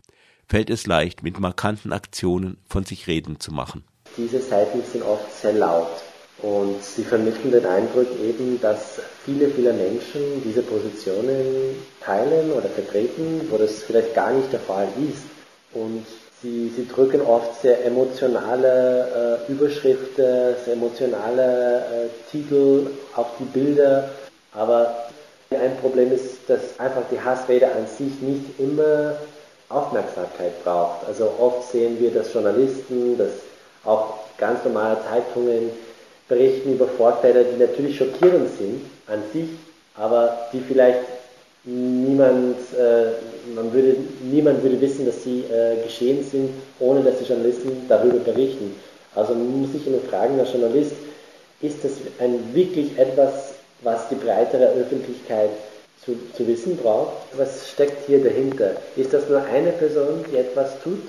fällt 0.48 0.70
es 0.70 0.86
leicht, 0.86 1.24
mit 1.24 1.40
markanten 1.40 1.94
Aktionen 1.94 2.58
von 2.68 2.84
sich 2.84 3.08
reden 3.08 3.40
zu 3.40 3.54
machen. 3.54 3.84
Diese 4.18 4.42
Seiten 4.42 4.84
sind 4.84 5.04
oft 5.04 5.32
sehr 5.32 5.54
laut 5.54 6.04
und 6.40 6.84
sie 6.84 7.04
vermitteln 7.04 7.52
den 7.52 7.66
Eindruck 7.66 8.08
eben, 8.22 8.60
dass 8.60 9.00
viele, 9.24 9.50
viele 9.50 9.74
Menschen 9.74 10.44
diese 10.44 10.62
Positionen 10.62 11.78
teilen 12.02 12.52
oder 12.52 12.68
vertreten, 12.68 13.42
wo 13.50 13.58
das 13.58 13.84
vielleicht 13.84 14.14
gar 14.14 14.34
nicht 14.34 14.52
der 14.52 14.60
Fall 14.60 14.90
ist. 15.10 15.24
Und 15.74 16.06
sie, 16.42 16.72
sie 16.76 16.88
drücken 16.88 17.22
oft 17.22 17.62
sehr 17.62 17.86
emotionale 17.86 19.40
äh, 19.48 19.52
Überschriften, 19.52 20.56
sehr 20.66 20.74
emotionale 20.74 21.80
äh, 21.80 22.32
Titel 22.32 22.88
auf 23.16 23.28
die 23.40 23.46
Bilder, 23.46 24.10
aber 24.54 25.06
ein 25.52 25.76
Problem 25.78 26.12
ist, 26.14 26.38
dass 26.48 26.80
einfach 26.80 27.04
die 27.12 27.20
Hassrede 27.20 27.68
an 27.68 27.86
sich 27.86 28.22
nicht 28.22 28.60
immer 28.60 29.16
Aufmerksamkeit 29.70 30.64
braucht. 30.64 31.06
Also 31.08 31.34
oft 31.40 31.72
sehen 31.72 31.98
wir, 32.00 32.12
dass 32.12 32.34
Journalisten, 32.34 33.18
dass 33.18 33.32
auch 33.84 34.20
ganz 34.38 34.64
normale 34.64 34.98
Zeitungen 35.10 35.72
berichten 36.28 36.74
über 36.74 36.88
Vorfälle, 36.88 37.46
die 37.46 37.60
natürlich 37.62 37.98
schockierend 37.98 38.50
sind 38.58 38.82
an 39.08 39.22
sich, 39.34 39.50
aber 39.96 40.48
die 40.54 40.62
vielleicht 40.62 41.02
niemand, 41.64 42.58
äh, 42.74 43.12
man 43.56 43.74
würde, 43.74 43.96
niemand 44.22 44.64
würde 44.64 44.80
wissen, 44.82 45.06
dass 45.06 45.24
sie 45.24 45.44
äh, 45.52 45.84
geschehen 45.84 46.24
sind, 46.24 46.50
ohne 46.80 47.02
dass 47.02 47.20
die 47.20 47.26
Journalisten 47.26 47.86
darüber 47.88 48.20
berichten. 48.20 48.76
Also 49.16 49.34
man 49.34 49.62
muss 49.62 49.72
sich 49.74 49.86
immer 49.88 50.00
fragen, 50.10 50.40
als 50.40 50.52
Journalist, 50.52 50.94
ist 51.62 51.84
das 51.84 51.92
ein, 52.20 52.40
wirklich 52.54 52.98
etwas, 52.98 53.54
was 53.82 54.10
die 54.10 54.16
breitere 54.16 54.68
Öffentlichkeit 54.74 55.50
zu, 56.04 56.18
zu 56.36 56.48
wissen 56.48 56.78
braucht. 56.78 57.14
Was 57.38 57.70
steckt 57.70 58.08
hier 58.08 58.24
dahinter? 58.24 58.72
Ist 58.96 59.14
das 59.14 59.28
nur 59.30 59.44
eine 59.44 59.72
Person, 59.72 60.26
die 60.32 60.38
etwas 60.38 60.80
tut? 60.84 61.00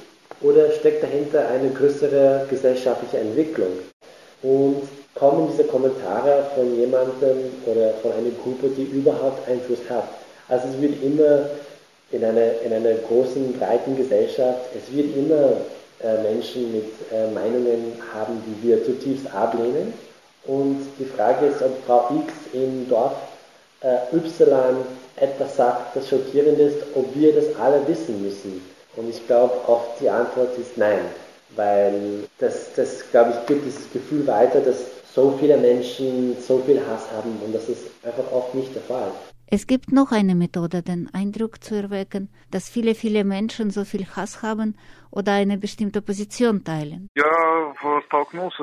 Oder 0.41 0.71
steckt 0.73 1.03
dahinter 1.03 1.47
eine 1.49 1.71
größere 1.71 2.47
gesellschaftliche 2.51 3.19
Entwicklung? 3.19 3.71
Und 4.43 4.83
kommen 5.15 5.49
diese 5.53 5.65
Kommentare 5.65 6.47
von 6.55 6.77
jemandem 6.77 7.53
oder 7.65 7.91
von 8.03 8.13
einer 8.13 8.31
Gruppe, 8.43 8.69
die 8.77 8.83
überhaupt 8.83 9.49
Einfluss 9.49 9.79
hat? 9.89 10.09
Also 10.49 10.69
es 10.69 10.81
wird 10.81 11.03
immer 11.03 11.49
in 12.13 12.25
einer, 12.25 12.61
in 12.65 12.73
einer 12.73 12.95
großen, 12.95 13.55
breiten 13.59 13.97
Gesellschaft, 13.97 14.61
es 14.77 14.95
wird 14.95 15.17
immer 15.17 15.53
äh, 16.03 16.23
Menschen 16.23 16.73
mit 16.73 16.85
äh, 17.11 17.31
Meinungen 17.33 17.95
haben, 18.15 18.43
die 18.47 18.69
wir 18.69 18.85
zutiefst 18.85 19.33
ablehnen. 19.35 19.93
Und 20.47 20.87
die 20.99 21.05
Frage 21.05 21.47
ist, 21.47 21.63
ob 21.63 21.85
Frau 21.87 22.09
X 22.25 22.33
im 22.53 22.89
Dorf 22.89 23.15
äh, 23.81 24.15
Y 24.15 24.77
etwas 25.17 25.57
sagt, 25.57 25.97
das 25.97 26.09
schockierend 26.09 26.59
ist, 26.59 26.79
ob 26.95 27.15
wir 27.15 27.35
das 27.35 27.55
alle 27.61 27.87
wissen 27.87 28.23
müssen. 28.23 28.61
Und 28.97 29.09
ich 29.09 29.27
glaube, 29.27 29.55
oft 29.67 30.01
die 30.01 30.11
Antwort 30.11 30.59
ist 30.59 30.77
nein, 30.77 31.01
weil 31.57 32.25
das, 32.39 32.73
das 32.75 33.11
glaube 33.11 33.31
ich, 33.31 33.47
gibt 33.47 33.65
dieses 33.65 33.91
Gefühl 33.93 34.27
weiter, 34.27 34.61
dass 34.61 34.79
so 35.15 35.35
viele 35.39 35.57
Menschen 35.57 36.37
so 36.47 36.59
viel 36.67 36.81
Hass 36.81 37.03
haben 37.15 37.41
und 37.45 37.55
das 37.55 37.69
ist 37.69 37.83
einfach 38.03 38.31
oft 38.33 38.55
nicht 38.55 38.75
der 38.75 38.83
Fall. 38.83 39.11
Es 39.55 39.67
gibt 39.67 39.93
noch 39.93 40.13
eine 40.13 40.35
Methode, 40.35 40.83
den 40.83 41.13
Eindruck 41.13 41.63
zu 41.63 41.75
erwecken, 41.75 42.31
dass 42.51 42.71
viele, 42.71 42.95
viele 42.95 43.23
Menschen 43.23 43.71
so 43.71 43.85
viel 43.85 44.07
Hass 44.17 44.41
haben 44.41 44.79
oder 45.11 45.33
eine 45.33 45.59
bestimmte 45.59 46.01
Position 46.01 46.65
teilen. 46.65 47.11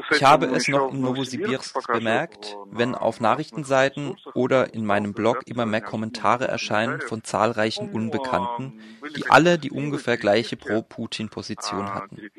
Ich 0.10 0.24
habe 0.24 0.48
es 0.48 0.68
noch 0.68 0.92
in 0.92 1.02
Novosibirsk 1.02 1.94
bemerkt, 1.94 2.58
wenn 2.72 2.96
auf 2.96 3.22
Nachrichtenseiten 3.22 4.18
oder 4.34 4.74
in 4.74 4.84
meinem 4.84 5.14
Blog 5.14 5.44
immer 5.46 5.68
mehr 5.68 5.82
Kommentare 5.82 6.48
erscheinen 6.48 7.02
von 7.02 7.24
zahlreichen 7.24 7.92
Unbekannten, 7.92 8.82
die 9.16 9.30
alle 9.30 9.60
die 9.60 9.70
ungefähr 9.70 10.18
gleiche 10.18 10.58
Pro-Putin-Position 10.58 11.94
hatten. 11.94 12.32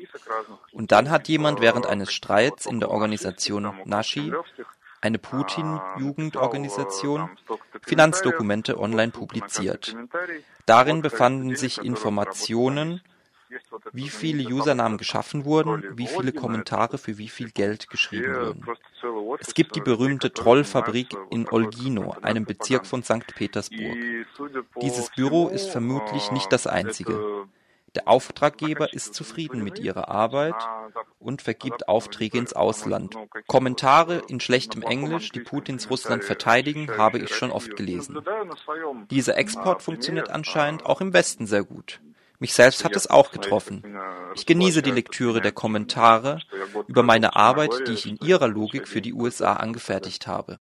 Und 0.73 0.91
dann 0.91 1.09
hat 1.09 1.29
jemand 1.29 1.61
während 1.61 1.85
eines 1.85 2.11
Streits 2.11 2.65
in 2.65 2.81
der 2.81 2.91
Organisation 2.91 3.73
Nashi 3.85 4.33
eine 4.99 5.17
Putin-Jugendorganisation, 5.17 7.29
Finanzdokumente 7.85 8.79
online 8.79 9.11
publiziert. 9.11 9.95
Darin 10.65 11.01
befanden 11.01 11.55
sich 11.55 11.79
Informationen, 11.79 13.01
wie 13.91 14.09
viele 14.09 14.47
Usernamen 14.47 14.97
geschaffen 14.97 15.45
wurden, 15.45 15.97
wie 15.97 16.07
viele 16.07 16.31
Kommentare 16.31 16.97
für 16.97 17.17
wie 17.17 17.27
viel 17.27 17.51
Geld 17.51 17.89
geschrieben 17.89 18.33
wurden. 18.35 18.65
Es 19.39 19.53
gibt 19.53 19.75
die 19.75 19.81
berühmte 19.81 20.31
Trollfabrik 20.31 21.15
in 21.31 21.49
Olgino, 21.49 22.15
einem 22.21 22.45
Bezirk 22.45 22.85
von 22.85 23.03
St. 23.03 23.35
Petersburg. 23.35 23.97
Dieses 24.81 25.09
Büro 25.09 25.49
ist 25.49 25.69
vermutlich 25.69 26.31
nicht 26.31 26.51
das 26.51 26.67
einzige. 26.67 27.47
Der 27.95 28.07
Auftraggeber 28.07 28.93
ist 28.93 29.13
zufrieden 29.13 29.63
mit 29.63 29.79
ihrer 29.79 30.07
Arbeit 30.07 30.55
und 31.19 31.41
vergibt 31.41 31.89
Aufträge 31.89 32.37
ins 32.37 32.53
Ausland. 32.53 33.15
Kommentare 33.47 34.21
in 34.29 34.39
schlechtem 34.39 34.81
Englisch, 34.81 35.31
die 35.31 35.41
Putins 35.41 35.89
Russland 35.89 36.23
verteidigen, 36.23 36.97
habe 36.97 37.19
ich 37.19 37.35
schon 37.35 37.51
oft 37.51 37.75
gelesen. 37.75 38.17
Dieser 39.09 39.37
Export 39.37 39.81
funktioniert 39.81 40.29
anscheinend 40.29 40.85
auch 40.85 41.01
im 41.01 41.11
Westen 41.11 41.47
sehr 41.47 41.63
gut. 41.63 42.01
Mich 42.39 42.53
selbst 42.53 42.83
hat 42.83 42.95
es 42.95 43.07
auch 43.07 43.31
getroffen. 43.31 43.83
Ich 44.35 44.47
genieße 44.47 44.81
die 44.81 44.89
Lektüre 44.89 45.41
der 45.41 45.51
Kommentare 45.51 46.39
über 46.87 47.03
meine 47.03 47.35
Arbeit, 47.35 47.87
die 47.87 47.93
ich 47.93 48.07
in 48.07 48.17
ihrer 48.17 48.47
Logik 48.47 48.87
für 48.87 49.01
die 49.01 49.13
USA 49.13 49.53
angefertigt 49.53 50.25
habe. 50.25 50.57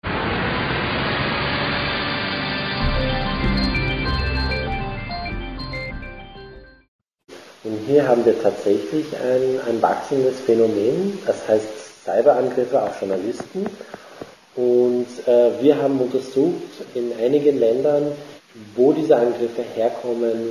Und 7.65 7.79
hier 7.87 8.07
haben 8.07 8.25
wir 8.27 8.41
tatsächlich 8.43 9.07
ein, 9.17 9.59
ein 9.67 9.81
wachsendes 9.81 10.41
Phänomen, 10.41 11.19
das 11.27 11.37
heißt 11.49 11.67
Cyberangriffe 12.05 12.83
auf 12.83 13.01
Journalisten. 13.01 13.65
Und 14.55 15.07
äh, 15.27 15.63
wir 15.63 15.81
haben 15.81 15.99
untersucht 15.99 16.85
in 16.95 17.13
einigen 17.19 17.59
Ländern, 17.59 18.13
wo 18.77 18.93
diese 18.93 19.17
Angriffe 19.17 19.63
herkommen, 19.75 20.51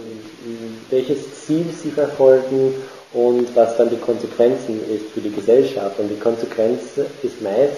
welches 0.89 1.45
Ziel 1.45 1.65
sie 1.71 1.91
verfolgen 1.91 2.73
und 3.13 3.55
was 3.55 3.77
dann 3.77 3.91
die 3.91 3.97
Konsequenzen 3.97 4.81
ist 4.93 5.11
für 5.13 5.21
die 5.21 5.31
Gesellschaft. 5.31 5.99
Und 5.99 6.09
die 6.09 6.19
Konsequenz 6.19 6.81
ist 7.21 7.41
meist 7.41 7.77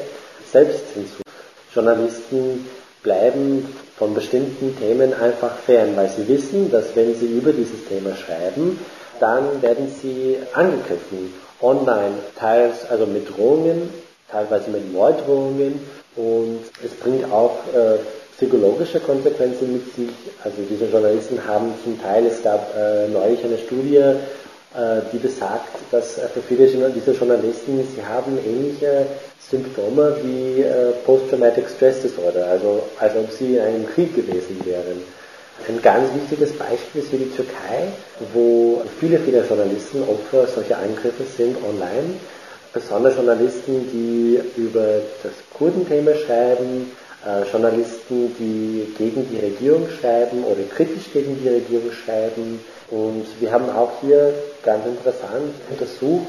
Selbstzensur. 0.51 1.25
Journalisten 1.73 2.65
bleiben 3.03 3.67
von 3.97 4.13
bestimmten 4.13 4.75
Themen 4.79 5.13
einfach 5.13 5.57
fern, 5.57 5.89
weil 5.95 6.09
sie 6.09 6.27
wissen, 6.27 6.71
dass 6.71 6.95
wenn 6.95 7.13
sie 7.15 7.27
über 7.27 7.51
dieses 7.51 7.85
Thema 7.87 8.15
schreiben, 8.15 8.79
dann 9.19 9.61
werden 9.61 9.93
sie 10.01 10.37
angegriffen. 10.53 11.33
Online, 11.61 12.15
teils 12.37 12.89
also 12.89 13.05
mit 13.05 13.29
Drohungen, 13.29 13.89
teilweise 14.29 14.69
mit 14.69 14.91
Morddrohungen 14.91 15.79
und 16.15 16.59
es 16.83 16.91
bringt 16.93 17.31
auch 17.31 17.57
äh, 17.73 17.97
psychologische 18.37 18.99
Konsequenzen 18.99 19.73
mit 19.73 19.95
sich. 19.95 20.09
Also 20.43 20.57
diese 20.69 20.85
Journalisten 20.85 21.39
haben 21.47 21.73
zum 21.83 22.01
Teil, 22.01 22.25
es 22.25 22.43
gab 22.43 22.75
äh, 22.75 23.07
neulich 23.07 23.43
eine 23.43 23.57
Studie, 23.57 23.97
äh, 23.97 25.01
die 25.13 25.17
besagt, 25.17 25.69
dass 25.91 26.17
äh, 26.17 26.27
für 26.27 26.41
viele 26.41 26.67
dieser 26.67 27.13
Journalisten, 27.13 27.87
sie 27.95 28.05
haben 28.05 28.37
ähnliche 28.45 29.05
Symptome 29.39 30.17
wie 30.21 30.63
äh, 30.63 30.91
Post-Traumatic 31.05 31.65
Stress 31.69 32.01
Disorder, 32.01 32.47
also 32.47 32.83
als 32.99 33.15
ob 33.15 33.31
sie 33.31 33.55
in 33.55 33.61
einem 33.61 33.87
Krieg 33.87 34.13
gewesen 34.15 34.59
wären. 34.65 35.01
Ein 35.67 35.81
ganz 35.81 36.13
wichtiges 36.13 36.51
Beispiel 36.53 37.01
ist 37.01 37.09
für 37.09 37.17
die 37.17 37.31
Türkei, 37.31 37.87
wo 38.33 38.83
viele, 38.99 39.17
viele 39.19 39.43
Journalisten 39.43 40.03
Opfer 40.03 40.47
solcher 40.47 40.77
Angriffe 40.77 41.23
sind 41.23 41.57
online. 41.63 42.19
Besonders 42.73 43.15
Journalisten, 43.15 43.89
die 43.91 44.39
über 44.57 44.99
das 45.23 45.31
Kurdenthema 45.57 46.11
schreiben, 46.13 46.91
äh, 47.25 47.49
Journalisten, 47.49 48.35
die 48.37 48.93
gegen 48.97 49.27
die 49.29 49.39
Regierung 49.39 49.87
schreiben 49.89 50.43
oder 50.43 50.61
kritisch 50.75 51.11
gegen 51.13 51.39
die 51.41 51.47
Regierung 51.47 51.89
schreiben. 51.91 52.59
Und 52.91 53.25
wir 53.39 53.51
haben 53.51 53.69
auch 53.69 53.93
hier 54.01 54.33
ganz 54.61 54.85
interessant 54.85 55.53
untersucht, 55.69 56.27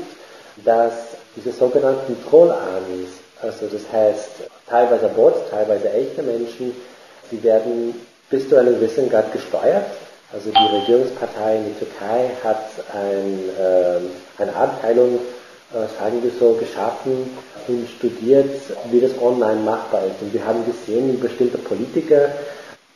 dass 0.65 0.93
diese 1.35 1.53
sogenannten 1.53 2.17
Troll-Armies, 2.31 3.11
also 3.43 3.67
das 3.67 3.83
heißt 3.93 4.31
teilweise 4.69 5.09
Bots, 5.09 5.51
teilweise 5.51 5.91
echte 5.91 6.23
Menschen, 6.23 6.75
die 7.31 7.43
werden 7.43 7.95
bis 8.31 8.49
zu 8.49 8.57
einem 8.57 8.75
gewissen 8.75 9.09
Grad 9.09 9.33
gesteuert. 9.33 9.87
Also 10.33 10.51
die 10.51 10.77
Regierungspartei 10.77 11.57
in 11.57 11.65
der 11.65 11.79
Türkei 11.79 12.31
hat 12.43 12.67
ein, 12.93 13.39
äh, 13.59 14.43
eine 14.43 14.55
Abteilung, 14.57 15.21
äh, 15.73 15.87
sagen 15.99 16.23
wir 16.23 16.33
so, 16.39 16.55
geschaffen 16.55 17.31
und 17.69 17.89
studiert, 17.89 18.61
wie 18.91 19.01
das 19.01 19.12
online 19.21 19.61
machbar 19.61 20.03
ist. 20.07 20.21
Und 20.21 20.33
wir 20.33 20.45
haben 20.45 20.65
gesehen, 20.65 21.12
wie 21.12 21.17
bestimmte 21.17 21.59
Politiker 21.59 22.31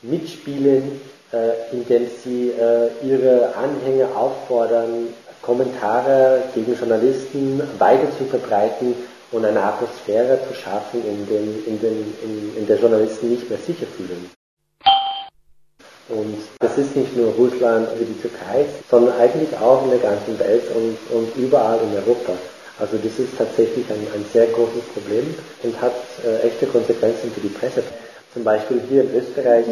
mitspielen, 0.02 1.00
äh, 1.32 1.72
indem 1.72 2.08
sie 2.24 2.50
äh, 2.50 2.88
ihre 3.06 3.54
Anhänger 3.54 4.08
auffordern, 4.16 5.08
Kommentare 5.40 6.42
gegen 6.54 6.76
Journalisten 6.76 7.62
weiter 7.78 8.08
zu 8.18 8.24
verbreiten 8.24 8.94
und 9.32 9.44
eine 9.44 9.62
Atmosphäre 9.62 10.38
zu 10.48 10.54
schaffen, 10.54 11.02
in, 11.06 11.26
dem, 11.26 11.64
in, 11.66 11.80
dem, 11.80 12.14
in, 12.22 12.56
in 12.58 12.66
der 12.66 12.78
Journalisten 12.78 13.30
nicht 13.30 13.48
mehr 13.48 13.58
sicher 13.58 13.86
fühlen. 13.96 14.30
Und 16.10 16.38
das 16.58 16.76
ist 16.76 16.96
nicht 16.96 17.16
nur 17.16 17.32
Russland 17.32 17.88
oder 17.88 18.04
die 18.04 18.20
Türkei, 18.20 18.66
sondern 18.90 19.18
eigentlich 19.18 19.56
auch 19.58 19.84
in 19.84 19.90
der 19.90 20.00
ganzen 20.00 20.38
Welt 20.38 20.64
und, 20.74 20.98
und 21.16 21.36
überall 21.36 21.78
in 21.78 21.96
Europa. 21.96 22.32
Also 22.78 22.96
das 22.96 23.18
ist 23.18 23.36
tatsächlich 23.36 23.84
ein, 23.90 24.06
ein 24.14 24.24
sehr 24.32 24.46
großes 24.46 24.82
Problem 24.94 25.34
und 25.62 25.80
hat 25.80 25.92
äh, 26.24 26.46
echte 26.46 26.66
Konsequenzen 26.66 27.30
für 27.30 27.40
die 27.40 27.48
Presse. 27.48 27.82
Zum 28.32 28.42
Beispiel 28.42 28.80
hier 28.88 29.02
in 29.02 29.14
Österreich, 29.14 29.66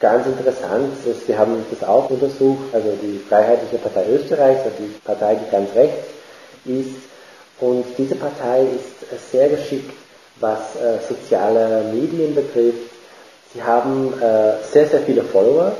ganz 0.00 0.26
interessant, 0.26 0.92
ist, 1.06 1.26
Sie 1.26 1.36
haben 1.36 1.64
das 1.70 1.86
auch 1.86 2.08
untersucht, 2.10 2.64
also 2.72 2.88
die 3.00 3.20
Freiheitliche 3.28 3.78
Partei 3.78 4.06
Österreichs, 4.08 4.60
also 4.64 4.76
die 4.78 4.98
Partei, 5.04 5.34
die 5.36 5.50
ganz 5.50 5.74
rechts 5.74 6.06
ist. 6.64 6.96
Und 7.60 7.84
diese 7.96 8.16
Partei 8.16 8.62
ist 8.62 9.30
sehr 9.30 9.48
geschickt, 9.48 9.92
was 10.40 10.76
äh, 10.76 10.98
soziale 11.08 11.84
Medien 11.92 12.34
betrifft, 12.34 12.95
Sie 13.56 13.62
haben 13.62 14.12
äh, 14.20 14.62
sehr, 14.70 14.86
sehr 14.86 15.00
viele 15.00 15.22
Follower, 15.22 15.72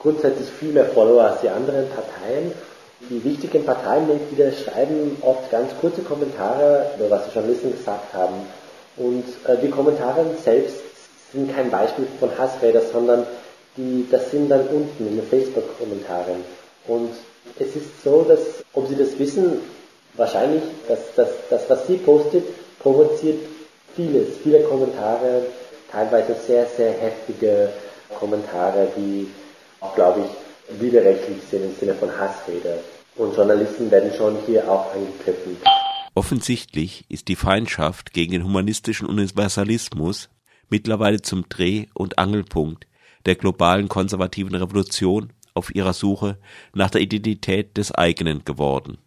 grundsätzlich 0.00 0.48
viel 0.48 0.72
mehr 0.72 0.86
Follower 0.86 1.22
als 1.22 1.40
die 1.42 1.48
anderen 1.48 1.88
Parteien. 1.88 2.50
Die 3.08 3.22
wichtigen 3.22 3.64
Parteienmitglieder 3.64 4.50
schreiben 4.50 5.16
oft 5.20 5.48
ganz 5.48 5.70
kurze 5.80 6.02
Kommentare 6.02 6.90
über 6.98 7.08
was 7.08 7.26
die 7.28 7.34
Journalisten 7.34 7.70
gesagt 7.70 8.12
haben. 8.14 8.34
Und 8.96 9.24
äh, 9.46 9.56
die 9.62 9.70
Kommentare 9.70 10.26
selbst 10.42 10.74
sind 11.32 11.54
kein 11.54 11.70
Beispiel 11.70 12.08
von 12.18 12.36
Hassräder, 12.36 12.82
sondern 12.92 13.24
die, 13.76 14.08
das 14.10 14.32
sind 14.32 14.48
dann 14.48 14.66
unten 14.66 15.06
in 15.06 15.16
den 15.16 15.26
Facebook-Kommentaren. 15.26 16.44
Und 16.88 17.10
es 17.60 17.76
ist 17.76 18.02
so, 18.02 18.24
dass, 18.24 18.40
ob 18.74 18.88
Sie 18.88 18.96
das 18.96 19.16
wissen, 19.20 19.60
wahrscheinlich, 20.14 20.62
dass 20.88 20.98
das, 21.14 21.60
was 21.68 21.86
Sie 21.86 21.96
postet, 21.98 22.42
provoziert 22.80 23.38
vieles, 23.94 24.30
viele 24.42 24.62
Kommentare, 24.62 25.42
teilweise 25.90 26.34
sehr, 26.34 26.66
sehr 26.66 26.92
heftige 26.92 27.72
Kommentare, 28.18 28.88
die, 28.96 29.28
glaube 29.94 30.20
ich, 30.20 30.80
widerrechtlich 30.80 31.42
sind 31.50 31.64
im 31.64 31.74
Sinne 31.74 31.94
von 31.94 32.10
Hassrede. 32.16 32.80
Und 33.16 33.34
Journalisten 33.34 33.90
werden 33.90 34.12
schon 34.16 34.38
hier 34.46 34.70
auch 34.70 34.94
angegriffen. 34.94 35.56
Offensichtlich 36.14 37.04
ist 37.08 37.28
die 37.28 37.36
Feindschaft 37.36 38.12
gegen 38.12 38.32
den 38.32 38.44
humanistischen 38.44 39.06
Universalismus 39.06 40.28
mittlerweile 40.68 41.22
zum 41.22 41.48
Dreh- 41.48 41.86
und 41.94 42.18
Angelpunkt 42.18 42.86
der 43.26 43.34
globalen 43.34 43.88
konservativen 43.88 44.54
Revolution 44.54 45.32
auf 45.54 45.74
ihrer 45.74 45.92
Suche 45.92 46.38
nach 46.72 46.90
der 46.90 47.00
Identität 47.00 47.76
des 47.76 47.92
eigenen 47.92 48.44
geworden. 48.44 48.98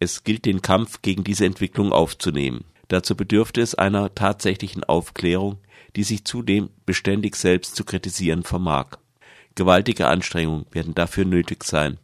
Es 0.00 0.24
gilt 0.24 0.46
den 0.46 0.62
Kampf 0.62 1.02
gegen 1.02 1.22
diese 1.22 1.46
Entwicklung 1.46 1.92
aufzunehmen. 1.92 2.64
Dazu 2.88 3.14
bedürfte 3.16 3.60
es 3.60 3.74
einer 3.74 4.14
tatsächlichen 4.14 4.82
Aufklärung 4.84 5.58
die 5.96 6.04
sich 6.04 6.24
zudem 6.24 6.70
beständig 6.86 7.36
selbst 7.36 7.76
zu 7.76 7.84
kritisieren 7.84 8.42
vermag. 8.42 8.98
Gewaltige 9.54 10.08
Anstrengungen 10.08 10.66
werden 10.70 10.94
dafür 10.94 11.24
nötig 11.24 11.64
sein, 11.64 11.98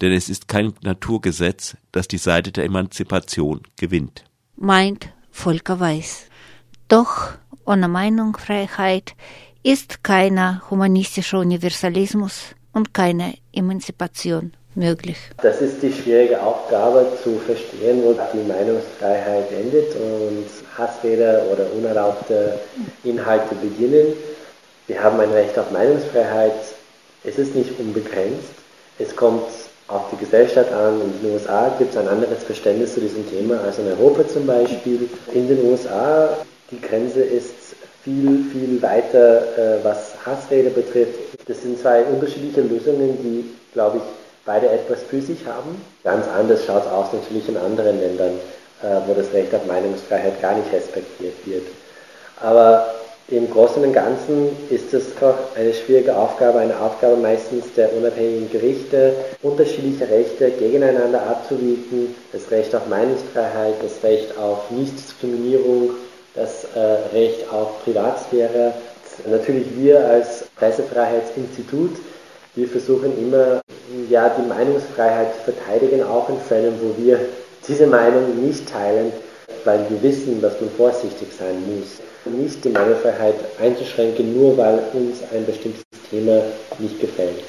denn 0.00 0.12
es 0.12 0.28
ist 0.28 0.48
kein 0.48 0.74
Naturgesetz, 0.82 1.76
dass 1.92 2.08
die 2.08 2.18
Seite 2.18 2.52
der 2.52 2.64
Emanzipation 2.64 3.62
gewinnt. 3.76 4.24
Meint 4.56 5.12
Volker 5.30 5.80
Weiß. 5.80 6.26
Doch 6.88 7.32
ohne 7.64 7.88
Meinungsfreiheit 7.88 9.14
ist 9.62 10.02
keiner 10.02 10.62
humanistischer 10.70 11.38
Universalismus 11.40 12.54
und 12.72 12.94
keine 12.94 13.36
Emanzipation 13.52 14.52
möglich. 14.78 15.18
Das 15.42 15.60
ist 15.60 15.82
die 15.82 15.92
schwierige 15.92 16.40
Aufgabe 16.40 17.06
zu 17.22 17.38
verstehen, 17.38 18.02
wo 18.02 18.14
die 18.14 18.48
Meinungsfreiheit 18.48 19.52
endet 19.52 19.94
und 19.96 20.46
Hassrede 20.78 21.42
oder 21.52 21.66
unerlaubte 21.76 22.58
Inhalte 23.04 23.54
beginnen. 23.56 24.14
Wir 24.86 25.02
haben 25.02 25.20
ein 25.20 25.30
Recht 25.30 25.58
auf 25.58 25.70
Meinungsfreiheit. 25.70 26.54
Es 27.24 27.38
ist 27.38 27.54
nicht 27.54 27.78
unbegrenzt. 27.78 28.54
Es 28.98 29.14
kommt 29.14 29.44
auf 29.88 30.02
die 30.12 30.16
Gesellschaft 30.16 30.72
an. 30.72 31.00
In 31.00 31.22
den 31.22 31.34
USA 31.34 31.74
gibt 31.78 31.92
es 31.92 31.96
ein 31.96 32.08
anderes 32.08 32.42
Verständnis 32.44 32.94
zu 32.94 33.00
diesem 33.00 33.28
Thema 33.28 33.60
als 33.60 33.78
in 33.78 33.88
Europa 33.88 34.26
zum 34.28 34.46
Beispiel. 34.46 35.08
In 35.34 35.48
den 35.48 35.64
USA, 35.64 36.30
die 36.70 36.80
Grenze 36.80 37.20
ist 37.20 37.54
viel, 38.04 38.44
viel 38.52 38.80
weiter, 38.80 39.42
äh, 39.58 39.84
was 39.84 40.14
Hassrede 40.24 40.70
betrifft. 40.70 41.18
Das 41.46 41.62
sind 41.62 41.78
zwei 41.80 42.02
unterschiedliche 42.04 42.62
Lösungen, 42.62 43.18
die, 43.22 43.44
glaube 43.72 43.98
ich, 43.98 44.02
beide 44.48 44.70
etwas 44.70 45.02
für 45.02 45.20
sich 45.20 45.44
haben. 45.46 45.80
Ganz 46.02 46.26
anders 46.26 46.64
schaut 46.64 46.86
es 46.86 46.90
aus 46.90 47.12
natürlich 47.12 47.46
in 47.50 47.58
anderen 47.58 48.00
Ländern, 48.00 48.32
äh, 48.82 48.86
wo 49.06 49.12
das 49.12 49.30
Recht 49.34 49.54
auf 49.54 49.66
Meinungsfreiheit 49.66 50.40
gar 50.40 50.54
nicht 50.56 50.72
respektiert 50.72 51.34
wird. 51.44 51.66
Aber 52.40 52.94
im 53.28 53.50
Großen 53.50 53.84
und 53.84 53.92
Ganzen 53.92 54.56
ist 54.70 54.94
es 54.94 55.08
auch 55.20 55.54
eine 55.54 55.74
schwierige 55.74 56.16
Aufgabe, 56.16 56.60
eine 56.60 56.80
Aufgabe 56.80 57.16
meistens 57.16 57.66
der 57.76 57.92
unabhängigen 57.92 58.50
Gerichte, 58.50 59.12
unterschiedliche 59.42 60.08
Rechte 60.08 60.50
gegeneinander 60.52 61.20
abzuwiegen, 61.26 62.14
das 62.32 62.50
Recht 62.50 62.74
auf 62.74 62.86
Meinungsfreiheit, 62.88 63.74
das 63.82 64.02
Recht 64.02 64.38
auf 64.38 64.70
Nichtdiskriminierung, 64.70 65.90
das 66.34 66.64
äh, 66.74 67.14
Recht 67.14 67.52
auf 67.52 67.84
Privatsphäre. 67.84 68.72
Natürlich 69.26 69.66
wir 69.76 70.06
als 70.06 70.44
Pressefreiheitsinstitut 70.56 71.96
wir 72.58 72.66
versuchen 72.66 73.16
immer, 73.16 73.60
ja, 74.10 74.28
die 74.30 74.48
Meinungsfreiheit 74.48 75.32
zu 75.36 75.52
verteidigen, 75.52 76.02
auch 76.02 76.28
in 76.28 76.40
Fällen, 76.40 76.74
wo 76.82 76.92
wir 77.00 77.20
diese 77.68 77.86
Meinung 77.86 78.44
nicht 78.44 78.68
teilen, 78.68 79.12
weil 79.64 79.88
wir 79.88 80.02
wissen, 80.02 80.40
dass 80.40 80.60
man 80.60 80.68
vorsichtig 80.70 81.28
sein 81.38 81.56
muss. 81.70 82.00
Nicht 82.24 82.64
die 82.64 82.70
Meinungsfreiheit 82.70 83.36
einzuschränken, 83.60 84.34
nur 84.36 84.58
weil 84.58 84.80
uns 84.92 85.22
ein 85.32 85.46
bestimmtes 85.46 85.84
Thema 86.10 86.42
nicht 86.80 87.00
gefällt. 87.00 87.44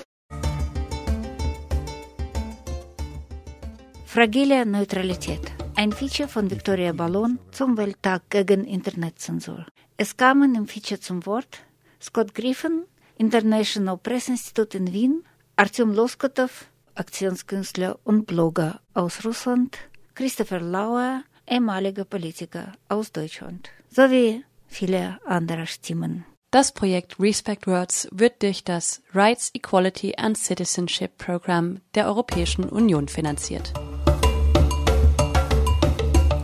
Fragile 4.05 4.63
Neutralität. 4.65 5.41
Ein 5.75 5.91
Feature 5.91 6.29
von 6.29 6.51
Victoria 6.51 6.91
Ballon 6.93 7.39
zum 7.51 7.77
Welttag 7.77 8.29
gegen 8.29 8.63
Internetzensur. 8.63 9.65
Es 9.97 10.15
kamen 10.15 10.53
im 10.53 10.67
Feature 10.67 10.99
zum 10.99 11.25
Wort 11.25 11.63
Scott 11.99 12.35
Griffin, 12.35 12.83
International 13.19 13.97
Press 13.97 14.29
Institute 14.29 14.77
in 14.77 14.93
Wien, 14.93 15.23
Artyom 15.57 15.93
Loskotov, 15.93 16.67
Aktionskünstler 16.95 17.99
und 18.05 18.25
Blogger 18.25 18.79
aus 18.93 19.25
Russland, 19.25 19.77
Christopher 20.15 20.61
Lauer, 20.61 21.23
ehemaliger 21.45 22.05
Politiker 22.05 22.71
aus 22.87 23.11
Deutschland, 23.11 23.69
sowie 23.89 24.45
viele 24.67 25.19
andere 25.25 25.67
Stimmen. 25.67 26.25
Das 26.51 26.71
Projekt 26.71 27.19
Respect 27.19 27.67
Words 27.67 28.07
wird 28.11 28.41
durch 28.41 28.63
das 28.63 29.01
Rights, 29.13 29.51
Equality 29.53 30.15
and 30.17 30.37
Citizenship 30.37 31.17
Program 31.17 31.81
der 31.95 32.07
Europäischen 32.07 32.63
Union 32.63 33.07
finanziert. 33.07 33.73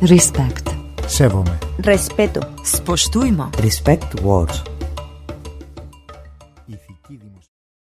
Respect. 0.02 0.70
Sevome. 1.08 1.58
Respeto. 1.80 2.42
Spoštujmo. 2.64 3.50
Respect 3.64 4.22
Words. 4.22 4.75